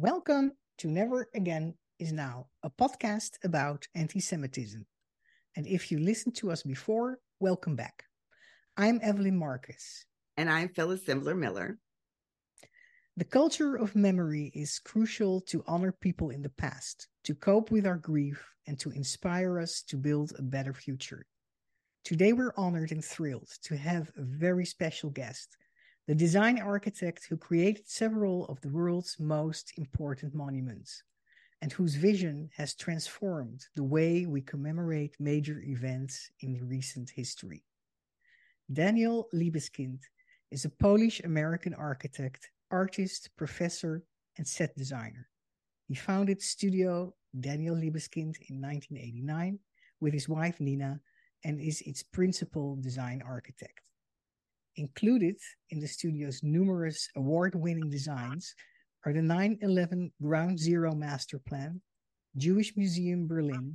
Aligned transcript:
Welcome 0.00 0.52
to 0.76 0.86
Never 0.86 1.28
Again 1.34 1.74
is 1.98 2.12
Now, 2.12 2.46
a 2.62 2.70
podcast 2.70 3.32
about 3.42 3.88
anti 3.96 4.20
Semitism. 4.20 4.86
And 5.56 5.66
if 5.66 5.90
you 5.90 5.98
listened 5.98 6.36
to 6.36 6.52
us 6.52 6.62
before, 6.62 7.18
welcome 7.40 7.74
back. 7.74 8.04
I'm 8.76 9.00
Evelyn 9.02 9.36
Markus. 9.36 10.04
And 10.36 10.48
I'm 10.48 10.68
Phyllis 10.68 11.04
Zimbler 11.04 11.34
Miller. 11.34 11.80
The 13.16 13.24
culture 13.24 13.74
of 13.74 13.96
memory 13.96 14.52
is 14.54 14.78
crucial 14.78 15.40
to 15.48 15.64
honor 15.66 15.90
people 15.90 16.30
in 16.30 16.42
the 16.42 16.50
past, 16.50 17.08
to 17.24 17.34
cope 17.34 17.72
with 17.72 17.84
our 17.84 17.98
grief, 17.98 18.40
and 18.68 18.78
to 18.78 18.92
inspire 18.92 19.58
us 19.58 19.82
to 19.88 19.96
build 19.96 20.32
a 20.38 20.42
better 20.42 20.74
future. 20.74 21.26
Today, 22.04 22.32
we're 22.32 22.54
honored 22.56 22.92
and 22.92 23.04
thrilled 23.04 23.50
to 23.64 23.76
have 23.76 24.12
a 24.16 24.22
very 24.22 24.64
special 24.64 25.10
guest, 25.10 25.56
the 26.08 26.14
design 26.14 26.58
architect 26.58 27.26
who 27.28 27.36
created 27.36 27.86
several 27.86 28.46
of 28.46 28.58
the 28.62 28.68
world's 28.70 29.20
most 29.20 29.74
important 29.76 30.34
monuments, 30.34 31.02
and 31.60 31.70
whose 31.70 31.96
vision 31.96 32.48
has 32.56 32.74
transformed 32.74 33.66
the 33.76 33.84
way 33.84 34.24
we 34.24 34.40
commemorate 34.40 35.14
major 35.20 35.60
events 35.66 36.30
in 36.40 36.66
recent 36.66 37.10
history. 37.10 37.62
Daniel 38.72 39.28
Libeskind 39.34 39.98
is 40.50 40.64
a 40.64 40.70
Polish 40.70 41.20
American 41.24 41.74
architect, 41.74 42.48
artist, 42.70 43.28
professor, 43.36 44.02
and 44.38 44.48
set 44.48 44.74
designer. 44.78 45.28
He 45.88 45.94
founded 45.94 46.40
Studio 46.40 47.12
Daniel 47.38 47.76
Libeskind 47.76 48.38
in 48.48 48.62
1989 48.62 49.58
with 50.00 50.14
his 50.14 50.26
wife 50.26 50.58
Nina 50.58 51.00
and 51.44 51.60
is 51.60 51.82
its 51.82 52.02
principal 52.02 52.76
design 52.76 53.22
architect. 53.26 53.82
Included 54.76 55.36
in 55.70 55.80
the 55.80 55.88
studio's 55.88 56.42
numerous 56.42 57.08
award 57.16 57.54
winning 57.54 57.90
designs 57.90 58.54
are 59.04 59.12
the 59.12 59.22
9 59.22 59.58
11 59.62 60.12
Ground 60.22 60.58
Zero 60.58 60.94
Master 60.94 61.38
Plan, 61.38 61.80
Jewish 62.36 62.76
Museum 62.76 63.26
Berlin, 63.26 63.74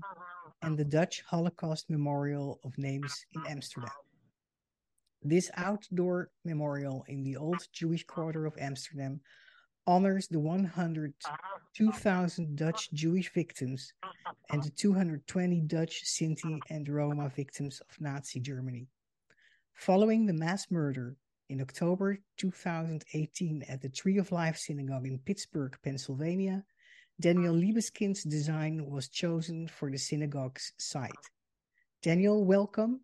and 0.62 0.78
the 0.78 0.86
Dutch 0.86 1.24
Holocaust 1.28 1.90
Memorial 1.90 2.60
of 2.64 2.78
Names 2.78 3.26
in 3.34 3.42
Amsterdam. 3.48 3.90
This 5.22 5.50
outdoor 5.56 6.30
memorial 6.44 7.06
in 7.08 7.24
the 7.24 7.38
old 7.38 7.66
Jewish 7.72 8.06
quarter 8.06 8.46
of 8.46 8.58
Amsterdam 8.58 9.22
honors 9.88 10.28
the 10.28 10.40
102,000 10.40 12.58
Dutch 12.58 12.92
Jewish 12.94 13.34
victims 13.34 13.94
and 14.52 14.64
the 14.64 14.70
220 14.70 15.62
Dutch, 15.62 16.04
Sinti, 16.06 16.60
and 16.70 16.88
Roma 16.88 17.32
victims 17.36 17.82
of 17.82 18.02
Nazi 18.02 18.40
Germany. 18.40 18.88
Following 19.74 20.26
the 20.26 20.34
mass 20.34 20.68
murder 20.72 21.18
in 21.50 21.60
October 21.60 22.18
2018 22.38 23.64
at 23.68 23.82
the 23.82 23.90
Tree 23.90 24.18
of 24.18 24.32
Life 24.32 24.58
Synagogue 24.58 25.06
in 25.06 25.20
Pittsburgh, 25.20 25.76
Pennsylvania, 25.84 26.64
Daniel 27.20 27.54
Libeskind's 27.54 28.24
design 28.24 28.86
was 28.90 29.10
chosen 29.10 29.68
for 29.68 29.92
the 29.92 29.98
synagogue's 29.98 30.72
site. 30.78 31.12
Daniel, 32.02 32.46
welcome. 32.46 33.02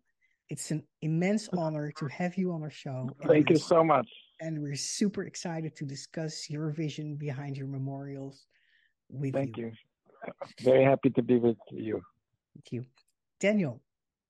It's 0.48 0.70
an 0.70 0.82
immense 1.02 1.48
honor 1.56 1.92
to 1.98 2.06
have 2.06 2.36
you 2.36 2.52
on 2.52 2.62
our 2.62 2.70
show. 2.70 3.10
Thank 3.26 3.50
you 3.50 3.56
so 3.56 3.84
much. 3.84 4.08
And 4.40 4.62
we're 4.62 4.74
super 4.74 5.24
excited 5.24 5.76
to 5.76 5.84
discuss 5.84 6.48
your 6.48 6.70
vision 6.70 7.16
behind 7.16 7.56
your 7.56 7.68
memorials 7.68 8.46
with 9.10 9.34
Thank 9.34 9.58
you. 9.58 9.66
you. 9.66 10.32
Very 10.60 10.84
happy 10.84 11.10
to 11.10 11.22
be 11.22 11.36
with 11.36 11.58
you. 11.70 12.00
Thank 12.54 12.72
you. 12.72 12.84
Daniel, 13.38 13.80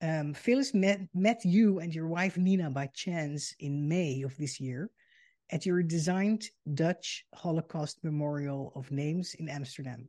um, 0.03 0.35
Phyllis 0.35 0.73
met, 0.75 1.01
met 1.15 1.45
you 1.45 1.81
and 1.81 1.95
your 1.95 2.09
wife 2.09 2.37
Nina 2.37 2.71
by 2.71 2.87
chance 2.89 3.55
in 3.59 3.89
May 3.89 4.23
of 4.23 4.37
this 4.37 4.61
year 4.61 4.91
at 5.53 5.67
your 5.67 5.83
designed 5.83 6.49
Dutch 6.75 7.25
Holocaust 7.35 7.99
Memorial 8.03 8.73
of 8.75 8.91
Names 8.91 9.35
in 9.35 9.49
Amsterdam. 9.49 10.09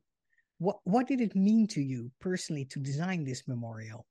What, 0.59 0.77
what 0.83 1.07
did 1.07 1.21
it 1.21 1.35
mean 1.35 1.67
to 1.67 1.81
you 1.81 2.11
personally 2.19 2.65
to 2.65 2.79
design 2.79 3.23
this 3.23 3.47
memorial? 3.47 4.05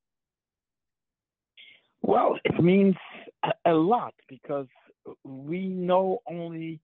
Well, 2.03 2.39
it 2.45 2.63
means 2.63 2.97
a, 3.65 3.73
lot 3.73 4.15
because 4.29 4.67
we 5.25 5.69
know 5.69 6.19
only 6.29 6.81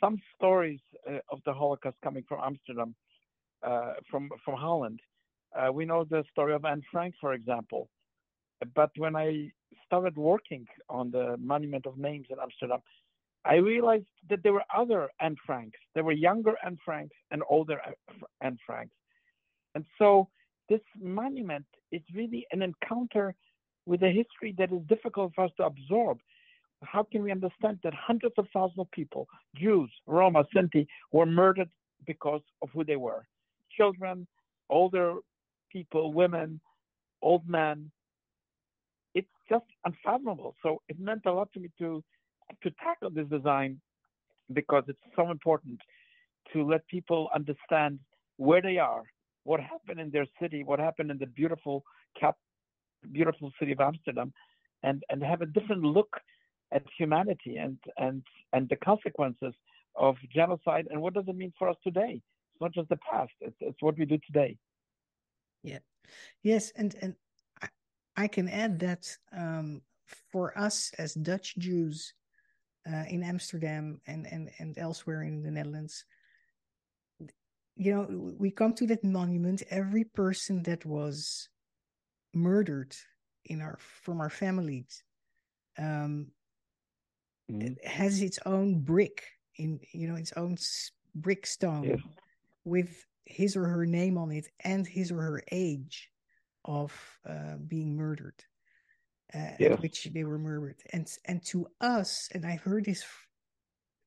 some 0.00 0.20
stories 0.36 0.80
uh, 1.08 1.18
of 1.30 1.40
the 1.46 1.52
Holocaust 1.52 1.96
coming 2.02 2.24
from 2.28 2.40
Amsterdam, 2.44 2.94
uh, 3.62 3.94
from 4.10 4.28
from 4.44 4.56
Holland. 4.56 5.00
Uh, 5.56 5.72
we 5.72 5.84
know 5.84 6.04
the 6.04 6.24
story 6.30 6.54
of 6.54 6.64
Anne 6.64 6.82
Frank, 6.92 7.14
for 7.20 7.32
example. 7.32 7.88
But 8.74 8.90
when 8.96 9.16
I 9.16 9.52
started 9.86 10.16
working 10.16 10.66
on 10.88 11.10
the 11.10 11.36
Monument 11.38 11.86
of 11.86 11.96
Names 11.96 12.26
in 12.30 12.36
Amsterdam, 12.40 12.80
I 13.44 13.56
realized 13.56 14.04
that 14.28 14.42
there 14.42 14.52
were 14.52 14.64
other 14.76 15.08
Anne 15.20 15.36
Franks. 15.46 15.78
There 15.94 16.04
were 16.04 16.12
younger 16.12 16.54
Anne 16.64 16.78
Franks 16.84 17.14
and 17.30 17.42
older 17.48 17.80
Anne 18.40 18.58
Franks. 18.66 18.92
And 19.74 19.84
so 19.98 20.28
this 20.68 20.80
monument 21.00 21.64
is 21.92 22.02
really 22.14 22.46
an 22.52 22.62
encounter 22.62 23.34
with 23.86 24.02
a 24.02 24.10
history 24.10 24.54
that 24.58 24.72
is 24.72 24.82
difficult 24.88 25.32
for 25.34 25.44
us 25.44 25.50
to 25.56 25.64
absorb. 25.64 26.18
How 26.82 27.02
can 27.02 27.22
we 27.22 27.32
understand 27.32 27.78
that 27.82 27.94
hundreds 27.94 28.34
of 28.38 28.46
thousands 28.52 28.78
of 28.78 28.90
people, 28.90 29.26
Jews, 29.56 29.90
Roma, 30.06 30.44
Sinti, 30.54 30.86
were 31.10 31.26
murdered 31.26 31.70
because 32.06 32.42
of 32.60 32.68
who 32.72 32.84
they 32.84 32.96
were? 32.96 33.26
Children, 33.76 34.26
older 34.68 35.14
people, 35.72 36.12
women, 36.12 36.60
old 37.22 37.48
men. 37.48 37.90
Just 39.48 39.64
unfathomable. 39.84 40.54
So 40.62 40.82
it 40.88 40.98
meant 40.98 41.22
a 41.26 41.32
lot 41.32 41.52
to 41.54 41.60
me 41.60 41.70
to 41.78 42.02
to 42.62 42.70
tackle 42.82 43.10
this 43.10 43.26
design 43.28 43.80
because 44.52 44.84
it's 44.88 44.98
so 45.14 45.30
important 45.30 45.80
to 46.52 46.64
let 46.64 46.86
people 46.88 47.28
understand 47.34 47.98
where 48.36 48.62
they 48.62 48.78
are, 48.78 49.02
what 49.44 49.60
happened 49.60 50.00
in 50.00 50.10
their 50.10 50.26
city, 50.40 50.64
what 50.64 50.78
happened 50.78 51.10
in 51.10 51.18
the 51.18 51.26
beautiful 51.26 51.84
cap, 52.18 52.36
beautiful 53.12 53.52
city 53.58 53.72
of 53.72 53.80
Amsterdam, 53.80 54.32
and 54.82 55.02
and 55.10 55.22
have 55.22 55.42
a 55.42 55.46
different 55.46 55.82
look 55.82 56.16
at 56.72 56.82
humanity 56.98 57.56
and 57.56 57.78
and 57.96 58.22
and 58.52 58.68
the 58.68 58.76
consequences 58.76 59.54
of 59.96 60.16
genocide 60.34 60.86
and 60.90 61.00
what 61.00 61.14
does 61.14 61.24
it 61.26 61.36
mean 61.36 61.52
for 61.58 61.68
us 61.68 61.76
today? 61.82 62.22
It's 62.52 62.60
not 62.60 62.72
just 62.72 62.88
the 62.88 62.98
past; 63.10 63.32
it's 63.40 63.56
it's 63.60 63.82
what 63.82 63.98
we 63.98 64.04
do 64.04 64.18
today. 64.26 64.56
Yeah, 65.62 65.78
yes, 66.42 66.72
and 66.76 66.94
and 67.02 67.14
I, 68.22 68.28
can 68.28 68.48
add 68.48 68.78
that 68.80 69.16
um, 69.32 69.82
for 70.30 70.56
us 70.58 70.92
as 70.98 71.14
Dutch 71.14 71.56
Jews 71.58 72.14
uh, 72.86 73.04
in 73.08 73.22
Amsterdam 73.22 74.00
and 74.06 74.26
and 74.26 74.50
and 74.58 74.78
elsewhere 74.78 75.22
in 75.22 75.42
the 75.42 75.50
Netherlands, 75.50 76.04
you 77.76 77.94
know, 77.94 78.34
we 78.38 78.50
come 78.50 78.74
to 78.74 78.86
that 78.86 79.04
monument. 79.04 79.62
Every 79.70 80.04
person 80.04 80.62
that 80.64 80.84
was 80.84 81.48
murdered 82.34 82.94
in 83.44 83.60
our 83.60 83.78
from 83.78 84.20
our 84.20 84.30
families 84.30 85.02
um, 85.78 86.26
mm-hmm. 87.50 87.74
has 87.86 88.20
its 88.22 88.38
own 88.46 88.80
brick 88.80 89.24
in 89.56 89.80
you 89.92 90.08
know 90.08 90.16
its 90.16 90.32
own 90.32 90.56
brick 91.14 91.46
stone 91.46 92.02
with 92.64 93.04
his 93.24 93.56
or 93.56 93.66
her 93.66 93.86
name 93.86 94.16
on 94.16 94.30
it 94.30 94.48
and 94.64 94.86
his 94.86 95.10
or 95.12 95.20
her 95.20 95.42
age 95.52 96.10
of 96.64 96.92
uh, 97.28 97.56
being 97.66 97.96
murdered 97.96 98.44
uh, 99.34 99.52
yes. 99.58 99.72
at 99.72 99.82
which 99.82 100.08
they 100.12 100.24
were 100.24 100.38
murdered. 100.38 100.76
And 100.92 101.10
and 101.26 101.44
to 101.46 101.66
us 101.80 102.28
and 102.32 102.46
i've 102.46 102.62
heard 102.62 102.84
this 102.84 103.02
f- 103.02 103.26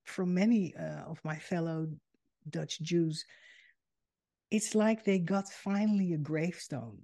from 0.06 0.34
many 0.34 0.76
uh, 0.76 1.04
of 1.10 1.20
my 1.24 1.38
fellow 1.38 1.88
dutch 2.50 2.82
jews 2.82 3.24
it's 4.50 4.76
like 4.76 5.04
they 5.04 5.20
got 5.20 5.48
finally 5.48 6.14
a 6.14 6.18
gravestone 6.18 6.98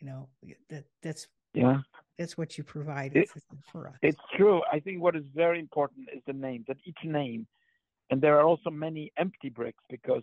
you 0.00 0.06
know 0.06 0.28
that 0.68 0.84
that's 1.02 1.26
yeah. 1.54 1.78
that's 2.18 2.36
what 2.36 2.58
you 2.58 2.64
provided 2.64 3.16
it, 3.16 3.30
for 3.72 3.88
us. 3.88 3.94
it's 4.02 4.20
true. 4.36 4.60
I 4.70 4.80
think 4.80 5.00
what 5.00 5.16
is 5.16 5.24
very 5.34 5.58
important 5.58 6.08
is 6.14 6.20
the 6.26 6.34
name 6.34 6.64
that 6.68 6.76
each 6.84 6.98
name 7.04 7.46
and 8.10 8.20
there 8.20 8.38
are 8.38 8.44
also 8.44 8.70
many 8.70 9.12
empty 9.16 9.48
bricks 9.48 9.82
because 9.88 10.22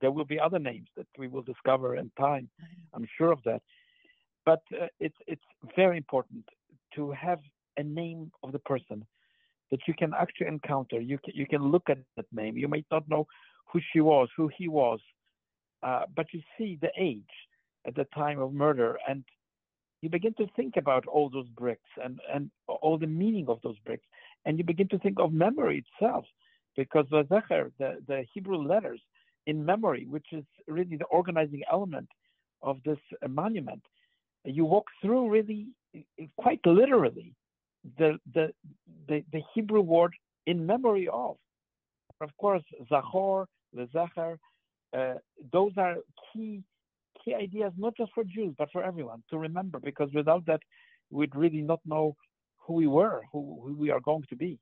there 0.00 0.10
will 0.10 0.24
be 0.24 0.38
other 0.38 0.58
names 0.58 0.88
that 0.96 1.06
we 1.18 1.28
will 1.28 1.42
discover 1.42 1.96
in 1.96 2.10
time. 2.18 2.48
I'm 2.92 3.06
sure 3.16 3.32
of 3.32 3.40
that 3.44 3.62
but 4.44 4.62
uh, 4.80 4.86
it's 5.00 5.16
it's 5.26 5.42
very 5.76 5.96
important 5.96 6.44
to 6.94 7.10
have 7.12 7.40
a 7.76 7.82
name 7.82 8.30
of 8.42 8.52
the 8.52 8.58
person 8.60 9.04
that 9.70 9.80
you 9.88 9.94
can 9.94 10.12
actually 10.14 10.46
encounter. 10.46 11.00
You 11.00 11.18
can, 11.18 11.34
you 11.34 11.46
can 11.46 11.70
look 11.70 11.88
at 11.88 11.98
that 12.16 12.26
name. 12.32 12.56
You 12.56 12.68
might 12.68 12.86
not 12.90 13.08
know 13.08 13.26
who 13.74 13.80
she 13.92 14.00
was 14.00 14.28
who 14.36 14.48
he 14.56 14.68
was 14.68 15.00
uh, 15.82 16.02
but 16.16 16.26
you 16.32 16.40
see 16.56 16.78
the 16.80 16.90
age 16.98 17.22
at 17.86 17.94
the 17.94 18.06
time 18.14 18.40
of 18.40 18.52
murder 18.52 18.96
and 19.08 19.24
you 20.00 20.08
begin 20.08 20.34
to 20.34 20.46
think 20.56 20.76
about 20.76 21.06
all 21.06 21.28
those 21.28 21.48
bricks 21.48 21.90
and, 22.02 22.20
and 22.32 22.50
all 22.68 22.98
the 22.98 23.06
meaning 23.06 23.46
of 23.48 23.58
those 23.62 23.78
bricks 23.84 24.06
and 24.46 24.58
you 24.58 24.64
begin 24.64 24.88
to 24.88 24.98
think 24.98 25.18
of 25.18 25.32
memory 25.32 25.84
itself 25.84 26.24
because 26.76 27.06
the 27.10 27.24
zecher, 27.24 27.70
the, 27.78 27.96
the 28.06 28.24
hebrew 28.32 28.56
letters 28.56 29.00
in 29.46 29.64
memory 29.64 30.06
which 30.08 30.26
is 30.32 30.44
really 30.68 30.96
the 30.96 31.04
organizing 31.06 31.62
element 31.70 32.08
of 32.62 32.78
this 32.84 32.98
monument 33.28 33.82
you 34.44 34.64
walk 34.64 34.86
through 35.00 35.30
really 35.30 35.68
quite 36.36 36.60
literally 36.66 37.34
the, 37.98 38.18
the 38.34 38.52
the 39.08 39.24
the 39.32 39.42
hebrew 39.54 39.80
word 39.80 40.12
in 40.46 40.66
memory 40.66 41.08
of 41.08 41.36
of 42.20 42.30
course 42.38 42.62
zachor 42.90 43.46
the 43.72 43.86
zecher 43.94 44.36
uh, 44.96 45.14
those 45.52 45.72
are 45.76 45.96
key 46.32 46.62
key 47.24 47.34
ideas, 47.34 47.72
not 47.76 47.96
just 47.96 48.12
for 48.14 48.24
Jews 48.24 48.54
but 48.56 48.70
for 48.70 48.82
everyone 48.82 49.22
to 49.30 49.38
remember, 49.38 49.80
because 49.80 50.10
without 50.14 50.46
that, 50.46 50.60
we'd 51.10 51.34
really 51.34 51.62
not 51.62 51.80
know 51.84 52.16
who 52.58 52.74
we 52.74 52.86
were, 52.86 53.22
who, 53.32 53.60
who 53.62 53.74
we 53.74 53.90
are 53.90 54.00
going 54.00 54.24
to 54.28 54.36
be. 54.36 54.58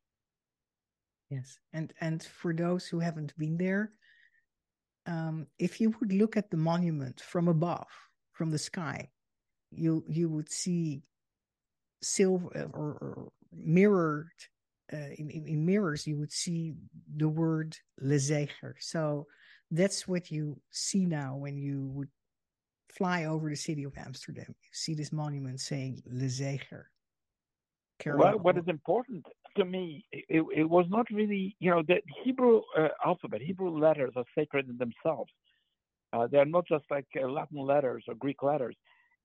Yes, 1.31 1.59
and 1.73 1.93
and 2.01 2.23
for 2.23 2.53
those 2.53 2.87
who 2.87 2.99
haven't 3.01 3.37
been 3.39 3.57
there, 3.57 3.93
um, 5.07 5.47
if 5.59 5.81
you 5.81 5.95
would 6.01 6.13
look 6.13 6.37
at 6.37 6.51
the 6.51 6.57
monument 6.57 7.21
from 7.21 7.49
above, 7.49 7.89
from 8.33 8.51
the 8.51 8.59
sky, 8.59 9.11
you 9.75 10.05
you 10.09 10.29
would 10.29 10.51
see 10.51 11.03
silver 12.03 12.49
or, 12.75 12.91
or 13.01 13.33
mirrored 13.53 14.29
uh, 14.93 14.97
in, 15.17 15.31
in, 15.31 15.65
mirrors. 15.65 16.07
You 16.07 16.19
would 16.19 16.33
see 16.33 16.75
the 17.17 17.29
word 17.29 17.77
Lezeger. 18.03 18.75
So 18.79 19.27
that's 19.71 20.07
what 20.07 20.31
you 20.31 20.61
see 20.71 21.07
now 21.07 21.37
when 21.37 21.57
you 21.57 21.87
would 21.95 22.09
fly 22.91 23.25
over 23.25 23.49
the 23.49 23.57
city 23.57 23.85
of 23.85 23.93
Amsterdam. 23.97 24.47
You 24.49 24.71
see 24.73 24.95
this 24.95 25.13
monument 25.13 25.61
saying 25.61 26.03
Lezeger. 26.13 26.85
Well, 28.05 28.39
what 28.39 28.59
is 28.59 28.65
important 28.67 29.25
to 29.57 29.65
me, 29.65 30.05
it, 30.11 30.45
it, 30.55 30.69
was 30.69 30.87
not 30.89 31.07
really, 31.11 31.57
you 31.61 31.71
know, 31.71 31.83
the 31.87 32.01
Hebrew 32.25 32.63
uh, 32.77 32.89
alphabet, 33.05 33.43
Hebrew 33.43 33.79
letters 33.79 34.13
are 34.17 34.25
sacred 34.37 34.69
in 34.69 34.77
themselves. 34.77 35.31
Uh, 36.13 36.27
they 36.27 36.39
are 36.39 36.45
not 36.45 36.67
just 36.67 36.85
like 36.91 37.07
uh, 37.23 37.29
Latin 37.29 37.59
letters 37.59 38.05
or 38.09 38.15
Greek 38.15 38.43
letters. 38.43 38.77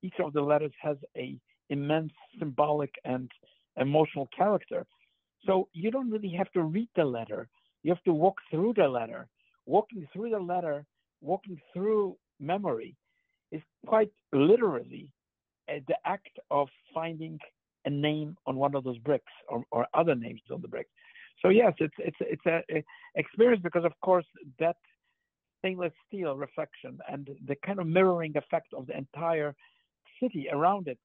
Each 0.02 0.16
of 0.20 0.34
the 0.34 0.42
letters 0.42 0.74
has 0.82 0.98
a 1.16 1.38
immense 1.70 2.14
symbolic 2.40 2.94
and 3.06 3.30
emotional 3.78 4.28
character. 4.36 4.86
So 5.46 5.68
you 5.74 5.92
don't 5.92 6.10
really 6.10 6.34
have 6.38 6.52
to 6.52 6.64
read 6.64 6.90
the 6.96 7.06
letter. 7.06 7.48
You 7.84 7.94
have 7.94 8.04
to 8.04 8.14
walk 8.14 8.38
through 8.50 8.74
the 8.76 8.88
letter. 8.88 9.28
Walking 9.66 10.08
through 10.14 10.30
the 10.30 10.40
letter, 10.40 10.86
walking 11.22 11.60
through 11.74 12.16
memory, 12.40 12.96
is 13.52 13.62
quite 13.86 14.12
literally 14.32 15.12
uh, 15.70 15.80
the 15.88 15.96
act 16.06 16.40
of 16.52 16.70
finding 16.94 17.38
a 17.86 17.90
name 17.90 18.38
on 18.46 18.56
one 18.56 18.76
of 18.76 18.84
those 18.84 18.98
bricks 19.00 19.32
or, 19.50 19.64
or 19.72 19.88
other 19.94 20.16
names 20.16 20.42
on 20.52 20.62
the 20.62 20.68
bricks. 20.68 20.90
So 21.42 21.50
yes, 21.50 21.74
it's 21.80 21.94
it's 22.00 22.18
it's 22.20 22.46
a, 22.46 22.62
a 22.76 22.84
experience 23.16 23.62
because 23.64 23.86
of 23.86 23.94
course 24.02 24.26
that 24.60 24.78
stainless 25.60 25.94
steel 26.08 26.36
reflection 26.36 27.00
and 27.12 27.30
the 27.48 27.56
kind 27.66 27.80
of 27.80 27.88
mirroring 27.88 28.36
effect 28.36 28.74
of 28.74 28.88
the 28.88 28.98
entire 28.98 29.56
city 30.22 30.48
around 30.52 30.88
it. 30.88 30.98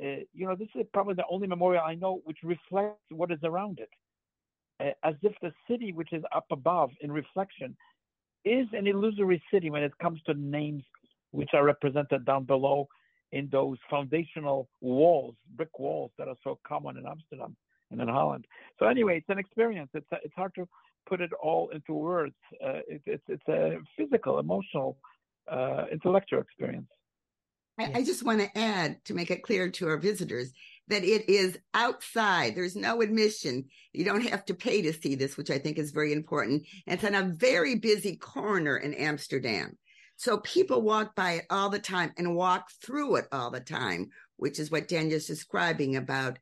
Uh, 0.00 0.22
you 0.32 0.46
know, 0.46 0.54
this 0.54 0.68
is 0.74 0.86
probably 0.92 1.14
the 1.14 1.24
only 1.30 1.48
memorial 1.48 1.82
I 1.84 1.94
know 1.94 2.20
which 2.24 2.38
reflects 2.42 3.00
what 3.10 3.32
is 3.32 3.40
around 3.42 3.80
it, 3.80 3.90
uh, 4.80 5.08
as 5.08 5.14
if 5.22 5.32
the 5.42 5.52
city 5.68 5.92
which 5.92 6.12
is 6.12 6.22
up 6.34 6.46
above 6.50 6.90
in 7.00 7.10
reflection 7.10 7.76
is 8.44 8.66
an 8.72 8.86
illusory 8.86 9.42
city 9.52 9.70
when 9.70 9.82
it 9.82 9.92
comes 10.00 10.20
to 10.26 10.34
names 10.34 10.84
which 11.32 11.50
are 11.52 11.64
represented 11.64 12.24
down 12.24 12.44
below 12.44 12.86
in 13.32 13.48
those 13.50 13.76
foundational 13.90 14.68
walls, 14.80 15.34
brick 15.56 15.78
walls 15.78 16.10
that 16.18 16.28
are 16.28 16.36
so 16.42 16.58
common 16.66 16.96
in 16.96 17.06
Amsterdam 17.06 17.54
and 17.90 18.00
in 18.00 18.08
Holland. 18.08 18.46
So 18.78 18.86
anyway, 18.86 19.18
it's 19.18 19.28
an 19.28 19.38
experience. 19.38 19.90
It's 19.94 20.06
it's 20.24 20.34
hard 20.34 20.54
to 20.54 20.66
put 21.06 21.20
it 21.20 21.32
all 21.34 21.68
into 21.70 21.92
words. 21.92 22.34
Uh, 22.64 22.80
it, 22.88 23.02
it's 23.06 23.24
it's 23.28 23.48
a 23.48 23.78
physical, 23.96 24.38
emotional, 24.38 24.96
uh, 25.50 25.84
intellectual 25.92 26.40
experience. 26.40 26.88
I, 27.78 27.92
I 27.96 28.02
just 28.02 28.24
want 28.24 28.40
to 28.40 28.58
add 28.58 29.04
to 29.04 29.14
make 29.14 29.30
it 29.30 29.42
clear 29.42 29.70
to 29.70 29.88
our 29.88 29.96
visitors 29.96 30.52
that 30.88 31.04
it 31.04 31.28
is 31.28 31.58
outside. 31.74 32.54
There's 32.54 32.76
no 32.76 33.02
admission. 33.02 33.66
You 33.92 34.04
don't 34.04 34.26
have 34.26 34.44
to 34.46 34.54
pay 34.54 34.82
to 34.82 34.92
see 34.92 35.14
this, 35.14 35.36
which 35.36 35.50
I 35.50 35.58
think 35.58 35.78
is 35.78 35.90
very 35.90 36.12
important. 36.12 36.64
And 36.86 36.94
it's 36.94 37.04
on 37.04 37.14
a 37.14 37.32
very 37.34 37.76
busy 37.76 38.16
corner 38.16 38.76
in 38.76 38.94
Amsterdam. 38.94 39.76
So 40.16 40.38
people 40.38 40.82
walk 40.82 41.14
by 41.14 41.32
it 41.32 41.46
all 41.50 41.70
the 41.70 41.78
time 41.78 42.12
and 42.18 42.34
walk 42.34 42.70
through 42.82 43.16
it 43.16 43.26
all 43.30 43.50
the 43.50 43.60
time, 43.60 44.10
which 44.36 44.58
is 44.58 44.70
what 44.70 44.88
Daniel's 44.88 45.26
describing 45.26 45.94
about. 45.96 46.38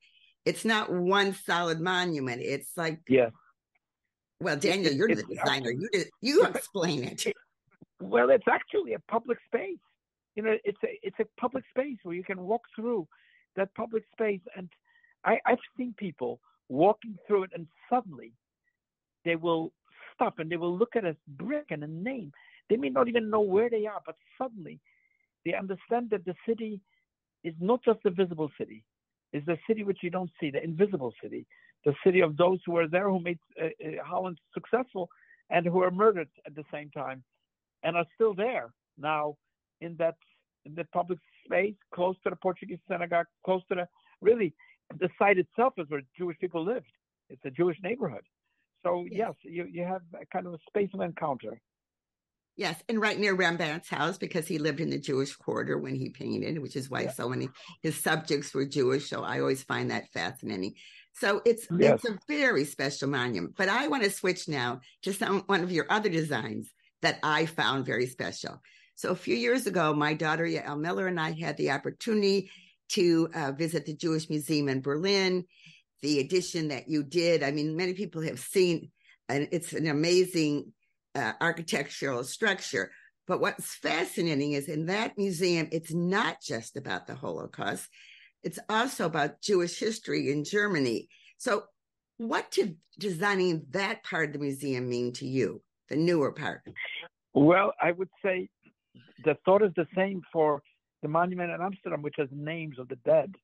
It's 0.47 0.65
not 0.65 0.91
one 0.91 1.35
solid 1.35 1.81
monument. 1.81 2.41
It's 2.41 2.77
like 2.77 3.01
yeah. 3.09 3.31
Well, 4.41 4.57
Daniel, 4.57 4.93
you're 4.93 5.15
the 5.15 5.25
designer. 5.25 5.71
You 5.71 5.89
you 6.23 6.45
explain 6.55 7.05
it. 7.05 7.27
Well, 8.01 8.31
it's 8.31 8.49
actually 8.49 8.95
a 8.95 8.99
public 9.01 9.39
space. 9.47 9.77
You 10.37 10.43
know, 10.43 10.57
it's 10.65 10.79
a 10.85 10.99
it's 11.03 11.19
a 11.21 11.41
public 11.41 11.65
space 11.71 11.99
where 12.03 12.15
you 12.15 12.25
can 12.25 12.41
walk 12.41 12.63
through 12.75 13.09
that 13.57 13.75
public 13.75 14.05
space, 14.13 14.41
and 14.57 14.69
I, 15.25 15.39
I've 15.47 15.59
seen 15.77 15.95
people 15.99 16.41
walking 16.69 17.17
through 17.27 17.45
it, 17.45 17.51
and 17.55 17.67
suddenly 17.91 18.33
they 19.25 19.37
will 19.37 19.73
stop 20.17 20.39
and 20.39 20.51
they 20.51 20.57
will 20.57 20.77
look 20.77 20.97
at 20.97 21.05
a 21.05 21.17
brick 21.37 21.67
and 21.71 21.85
a 21.85 21.87
name, 21.87 22.33
they 22.69 22.77
may 22.77 22.89
not 22.89 23.09
even 23.09 23.31
know 23.31 23.41
where 23.41 23.71
they 23.71 23.87
are, 23.87 24.01
but 24.05 24.17
suddenly 24.37 24.81
they 25.45 25.55
understand 25.55 26.11
that 26.11 26.25
the 26.25 26.35
city 26.49 26.81
is 27.45 27.55
not 27.61 27.85
just 27.85 28.01
the 28.03 28.11
visible 28.11 28.51
city, 28.59 28.83
it's 29.33 29.47
the 29.47 29.59
city 29.69 29.85
which 29.85 29.99
you 30.03 30.11
don't 30.11 30.31
see, 30.41 30.51
the 30.51 30.63
invisible 30.63 31.13
city, 31.23 31.47
the 31.85 31.95
city 32.05 32.21
of 32.21 32.37
those 32.37 32.59
who 32.67 32.73
were 32.73 32.89
there 32.89 33.09
who 33.09 33.21
made 33.21 33.39
uh, 33.63 33.67
uh, 33.67 34.05
Holland 34.05 34.39
successful 34.53 35.09
and 35.51 35.65
who 35.65 35.73
were 35.73 35.91
murdered 35.91 36.29
at 36.47 36.55
the 36.57 36.65
same 36.73 36.91
time 36.91 37.23
and 37.85 37.97
are 37.97 38.07
still 38.15 38.35
there 38.35 38.73
now 38.99 39.37
in 39.81 39.97
that 39.99 40.17
in 40.65 40.75
the 40.75 40.85
public 40.93 41.19
space 41.45 41.75
close 41.95 42.17
to 42.25 42.31
the 42.31 42.37
Portuguese 42.37 42.79
synagogue, 42.91 43.27
close 43.45 43.63
to 43.69 43.75
the 43.77 43.89
really 44.21 44.55
the 44.99 45.09
site 45.19 45.39
itself 45.39 45.75
is 45.79 45.87
where 45.89 46.03
Jewish 46.17 46.39
people 46.39 46.65
lived. 46.65 46.87
It's 47.29 47.45
a 47.45 47.51
Jewish 47.51 47.77
neighborhood. 47.83 48.23
So 48.85 49.05
yes, 49.11 49.35
you, 49.43 49.67
you 49.71 49.85
have 49.85 50.03
a 50.15 50.27
kind 50.27 50.47
of 50.47 50.55
a 50.55 50.59
space 50.69 50.91
of 50.95 51.01
encounter. 51.01 51.61
Yes, 52.57 52.83
and 52.89 53.01
right 53.01 53.19
near 53.19 53.35
Rembrandt's 53.35 53.91
house 53.91 54.17
because 54.17 54.49
he 54.49 54.59
lived 54.59 54.81
in 54.81 54.89
the 54.89 54.99
Jewish 54.99 55.35
quarter 55.35 55.77
when 55.77 55.95
he 55.95 56.09
painted, 56.09 56.59
which 56.59 56.75
is 56.75 56.89
why 56.89 57.03
yeah. 57.03 57.13
so 57.13 57.29
many 57.29 57.51
his 57.83 58.01
subjects 58.01 58.55
were 58.55 58.65
Jewish. 58.65 59.11
So 59.11 59.23
I 59.23 59.41
always 59.41 59.63
find 59.63 59.91
that 59.91 60.09
fascinating. 60.13 60.75
So 61.13 61.43
it's 61.45 61.67
yes. 61.71 62.01
it's 62.03 62.09
a 62.09 62.19
very 62.29 62.65
special 62.65 63.09
monument. 63.09 63.57
But 63.57 63.69
I 63.69 63.89
want 63.89 64.05
to 64.05 64.11
switch 64.11 64.49
now 64.49 64.81
to 65.03 65.13
some 65.13 65.41
one 65.47 65.63
of 65.63 65.73
your 65.73 65.87
other 65.91 66.09
designs 66.09 66.73
that 67.03 67.19
I 67.23 67.45
found 67.45 67.85
very 67.85 68.07
special. 68.07 68.63
So 68.97 69.11
a 69.11 69.15
few 69.15 69.37
years 69.37 69.67
ago, 69.67 69.93
my 69.93 70.15
daughter 70.15 70.45
Yael 70.45 70.81
Miller 70.81 71.07
and 71.07 71.21
I 71.21 71.33
had 71.33 71.59
the 71.59 71.71
opportunity 71.71 72.51
to 72.91 73.29
uh, 73.35 73.53
visit 73.53 73.85
the 73.85 73.95
Jewish 73.95 74.31
Museum 74.31 74.71
in 74.71 74.81
Berlin. 74.81 75.45
The 76.01 76.19
edition 76.21 76.69
that 76.69 76.89
you 76.89 77.03
did, 77.05 77.43
I 77.43 77.51
mean, 77.51 77.77
many 77.77 77.93
people 77.93 78.23
have 78.23 78.39
seen, 78.39 78.91
and 79.29 79.49
it's 79.53 79.75
an 79.75 79.87
amazing 79.87 80.73
uh, 81.15 81.33
architectural 81.43 82.25
structure. 82.25 82.91
But 83.27 83.41
what's 83.41 83.75
fascinating 83.75 84.53
is 84.53 84.67
in 84.67 84.87
that 84.87 85.19
museum, 85.19 85.69
it's 85.73 85.93
not 85.93 86.41
just 86.41 86.77
about 86.77 87.07
the 87.07 87.15
Holocaust, 87.15 87.89
it's 88.43 88.59
also 88.71 89.05
about 89.05 89.43
Jewish 89.43 89.79
history 89.79 90.31
in 90.31 90.45
Germany. 90.45 91.09
So, 91.37 91.65
what 92.17 92.51
did 92.51 92.77
designing 92.99 93.67
that 93.71 94.05
part 94.05 94.29
of 94.29 94.33
the 94.33 94.39
museum 94.39 94.89
mean 94.89 95.13
to 95.15 95.27
you, 95.27 95.61
the 95.91 95.97
newer 95.97 96.33
part? 96.33 96.63
Well, 97.35 97.75
I 97.83 97.93
would 97.93 98.09
say 98.25 98.49
the 99.25 99.37
thought 99.45 99.63
is 99.63 99.73
the 99.77 99.87
same 99.95 100.23
for 100.33 100.63
the 101.03 101.09
monument 101.09 101.51
in 101.51 101.61
Amsterdam, 101.61 102.03
which 102.03 102.17
has 102.19 102.29
names 102.33 102.79
of 102.79 102.89
the 102.89 102.97
dead, 102.97 103.35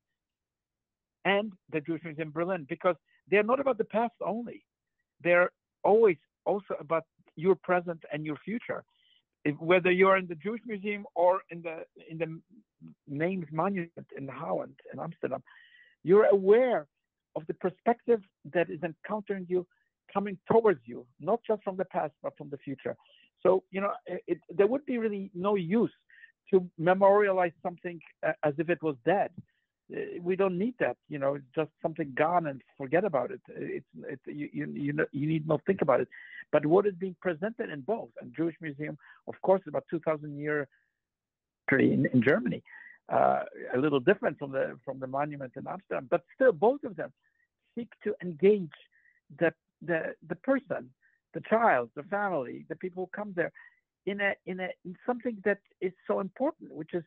and 1.24 1.52
the 1.72 1.80
Jewish 1.80 2.02
Museum 2.04 2.28
in 2.28 2.32
Berlin, 2.32 2.66
because 2.68 2.96
they're 3.30 3.42
not 3.42 3.60
about 3.60 3.78
the 3.78 3.84
past 3.84 4.14
only. 4.24 4.64
They're 5.22 5.50
always 5.84 6.16
also 6.44 6.74
about 6.80 7.04
your 7.36 7.54
present 7.54 8.02
and 8.12 8.24
your 8.24 8.36
future. 8.44 8.82
If, 9.44 9.58
whether 9.60 9.90
you're 9.90 10.16
in 10.16 10.26
the 10.26 10.34
Jewish 10.36 10.60
Museum 10.66 11.04
or 11.14 11.40
in 11.50 11.62
the 11.62 11.84
in 12.08 12.18
the 12.18 12.40
names 13.08 13.46
monument 13.52 14.06
in 14.16 14.28
Holland 14.28 14.76
in 14.92 15.00
Amsterdam, 15.00 15.42
you're 16.04 16.26
aware 16.26 16.86
of 17.36 17.46
the 17.46 17.54
perspective 17.54 18.20
that 18.52 18.70
is 18.70 18.80
encountering 18.82 19.46
you, 19.48 19.66
coming 20.12 20.36
towards 20.50 20.80
you, 20.84 21.06
not 21.20 21.40
just 21.46 21.62
from 21.62 21.76
the 21.76 21.84
past 21.86 22.12
but 22.22 22.36
from 22.36 22.50
the 22.50 22.58
future. 22.58 22.96
So 23.42 23.64
you 23.70 23.80
know, 23.80 23.92
it, 24.06 24.40
there 24.54 24.66
would 24.66 24.86
be 24.86 24.98
really 24.98 25.30
no 25.34 25.54
use 25.56 25.92
to 26.52 26.68
memorialize 26.78 27.52
something 27.62 28.00
as 28.42 28.54
if 28.58 28.68
it 28.68 28.82
was 28.82 28.96
dead. 29.04 29.30
Uh, 29.92 30.00
we 30.22 30.36
don't 30.36 30.58
need 30.58 30.74
that. 30.78 30.96
You 31.08 31.18
know, 31.18 31.38
just 31.54 31.70
something 31.80 32.12
gone 32.16 32.46
and 32.46 32.62
forget 32.78 33.04
about 33.04 33.30
it. 33.30 33.40
It's, 33.48 33.86
it's 34.08 34.22
you, 34.26 34.48
you, 34.52 34.66
you, 34.74 35.06
you 35.12 35.26
need 35.26 35.46
not 35.46 35.60
think 35.66 35.82
about 35.82 36.00
it. 36.00 36.08
But 36.50 36.66
what 36.66 36.86
is 36.86 36.94
being 36.94 37.16
presented 37.20 37.70
in 37.70 37.80
both, 37.80 38.10
and 38.20 38.34
Jewish 38.36 38.54
Museum, 38.60 38.96
of 39.26 39.34
course, 39.42 39.62
about 39.66 39.84
2,000 39.90 40.38
year 40.38 40.68
in, 41.72 42.06
in 42.12 42.22
Germany, 42.22 42.62
uh, 43.08 43.40
a 43.74 43.78
little 43.78 44.00
different 44.00 44.38
from 44.38 44.52
the 44.52 44.78
from 44.84 44.98
the 44.98 45.06
monument 45.06 45.52
in 45.56 45.66
Amsterdam, 45.66 46.06
but 46.10 46.22
still 46.34 46.52
both 46.52 46.82
of 46.84 46.96
them 46.96 47.12
seek 47.74 47.88
to 48.04 48.14
engage 48.22 48.70
the 49.38 49.52
the 49.80 50.14
the 50.28 50.36
person, 50.36 50.90
the 51.34 51.40
child, 51.48 51.90
the 51.96 52.02
family, 52.04 52.64
the 52.68 52.76
people 52.76 53.04
who 53.04 53.10
come 53.16 53.32
there, 53.34 53.52
in 54.06 54.20
a 54.20 54.32
in 54.46 54.60
a 54.60 54.68
in 54.84 54.96
something 55.06 55.36
that 55.44 55.58
is 55.80 55.92
so 56.06 56.20
important, 56.20 56.72
which 56.72 56.94
is 56.94 57.04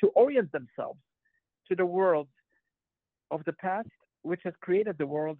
to 0.00 0.08
orient 0.08 0.50
themselves 0.52 1.00
to 1.68 1.76
the 1.76 1.86
world 1.86 2.28
of 3.30 3.44
the 3.44 3.52
past, 3.52 3.88
which 4.22 4.40
has 4.44 4.54
created 4.60 4.96
the 4.98 5.06
world 5.06 5.38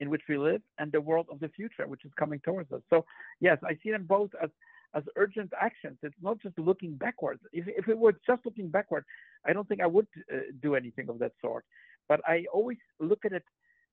in 0.00 0.10
which 0.10 0.22
we 0.28 0.36
live, 0.36 0.62
and 0.78 0.90
the 0.92 1.00
world 1.00 1.26
of 1.30 1.38
the 1.40 1.48
future, 1.48 1.86
which 1.86 2.04
is 2.04 2.12
coming 2.18 2.40
towards 2.44 2.70
us. 2.72 2.82
So, 2.90 3.04
yes, 3.40 3.58
I 3.64 3.78
see 3.82 3.90
them 3.90 4.04
both 4.06 4.30
as 4.42 4.50
as 4.94 5.02
urgent 5.16 5.52
actions. 5.60 5.98
It's 6.02 6.14
not 6.22 6.40
just 6.40 6.58
looking 6.58 6.94
backwards. 6.94 7.40
If, 7.52 7.66
if 7.66 7.88
it 7.88 7.98
were 7.98 8.14
just 8.26 8.42
looking 8.44 8.68
backward, 8.68 9.04
I 9.44 9.52
don't 9.52 9.68
think 9.68 9.80
I 9.80 9.86
would 9.86 10.06
uh, 10.32 10.36
do 10.62 10.76
anything 10.76 11.08
of 11.08 11.18
that 11.18 11.32
sort. 11.40 11.64
But 12.08 12.20
I 12.26 12.44
always 12.52 12.78
look 13.00 13.24
at 13.24 13.32
it 13.32 13.42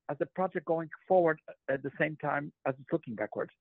as 0.10 0.18
a 0.22 0.26
project 0.26 0.66
going 0.66 0.90
forward 1.08 1.40
at 1.70 1.82
the 1.82 1.92
same 2.00 2.18
time 2.18 2.52
as 2.68 2.76
it's 2.80 2.92
looking 2.92 3.16
backwards. 3.16 3.52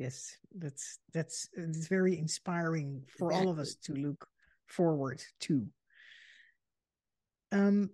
Yes, 0.00 0.38
that's 0.56 0.98
that's 1.12 1.50
it's 1.52 1.86
very 1.86 2.18
inspiring 2.18 3.04
for 3.06 3.28
exactly. 3.28 3.46
all 3.46 3.52
of 3.52 3.58
us 3.58 3.74
to 3.84 3.92
look 3.92 4.26
forward 4.66 5.22
to. 5.40 5.66
Um, 7.52 7.90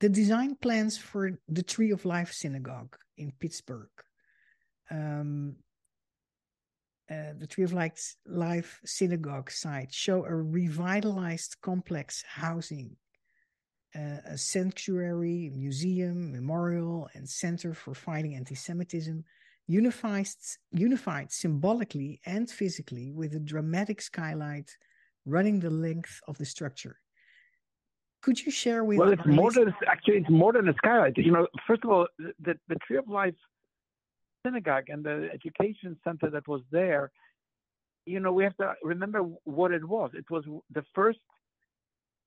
the 0.00 0.08
design 0.08 0.56
plans 0.56 0.98
for 0.98 1.38
the 1.46 1.62
Tree 1.62 1.92
of 1.92 2.04
Life 2.04 2.32
Synagogue 2.32 2.96
in 3.16 3.30
Pittsburgh. 3.38 3.88
Um, 4.90 5.54
uh, 7.08 7.34
the 7.38 7.46
Tree 7.46 7.62
of 7.62 7.72
Life, 7.72 8.16
Life 8.26 8.80
Synagogue 8.84 9.52
site 9.52 9.94
show 9.94 10.24
a 10.24 10.34
revitalized 10.34 11.54
complex 11.62 12.24
housing, 12.26 12.96
uh, 13.94 14.22
a 14.26 14.36
sanctuary, 14.36 15.52
museum, 15.54 16.32
memorial, 16.32 17.08
and 17.14 17.28
center 17.28 17.74
for 17.74 17.94
fighting 17.94 18.34
anti-Semitism, 18.34 19.24
unified, 19.68 20.26
unified 20.72 21.30
symbolically 21.30 22.20
and 22.26 22.50
physically 22.50 23.12
with 23.12 23.34
a 23.34 23.38
dramatic 23.38 24.00
skylight 24.00 24.76
running 25.24 25.60
the 25.60 25.70
length 25.70 26.20
of 26.26 26.38
the 26.38 26.44
structure. 26.44 26.96
Could 28.22 28.44
you 28.44 28.50
share 28.50 28.82
with? 28.82 28.98
Well, 28.98 29.12
it's 29.12 29.26
more 29.26 29.52
than 29.52 29.72
actually 29.86 30.16
it's 30.16 30.30
more 30.30 30.52
than 30.52 30.68
a 30.68 30.74
skylight. 30.74 31.16
You 31.16 31.30
know, 31.30 31.46
first 31.68 31.84
of 31.84 31.90
all, 31.90 32.08
the 32.18 32.54
the 32.68 32.76
Tree 32.84 32.96
of 32.96 33.08
Life 33.08 33.34
synagogue 34.44 34.84
and 34.88 35.04
the 35.04 35.28
education 35.32 35.96
center 36.02 36.28
that 36.30 36.48
was 36.48 36.62
there. 36.72 37.12
You 38.06 38.20
know, 38.20 38.32
we 38.32 38.42
have 38.42 38.56
to 38.56 38.74
remember 38.82 39.20
what 39.44 39.70
it 39.70 39.84
was. 39.84 40.10
It 40.14 40.28
was 40.30 40.44
the 40.72 40.82
first 40.94 41.20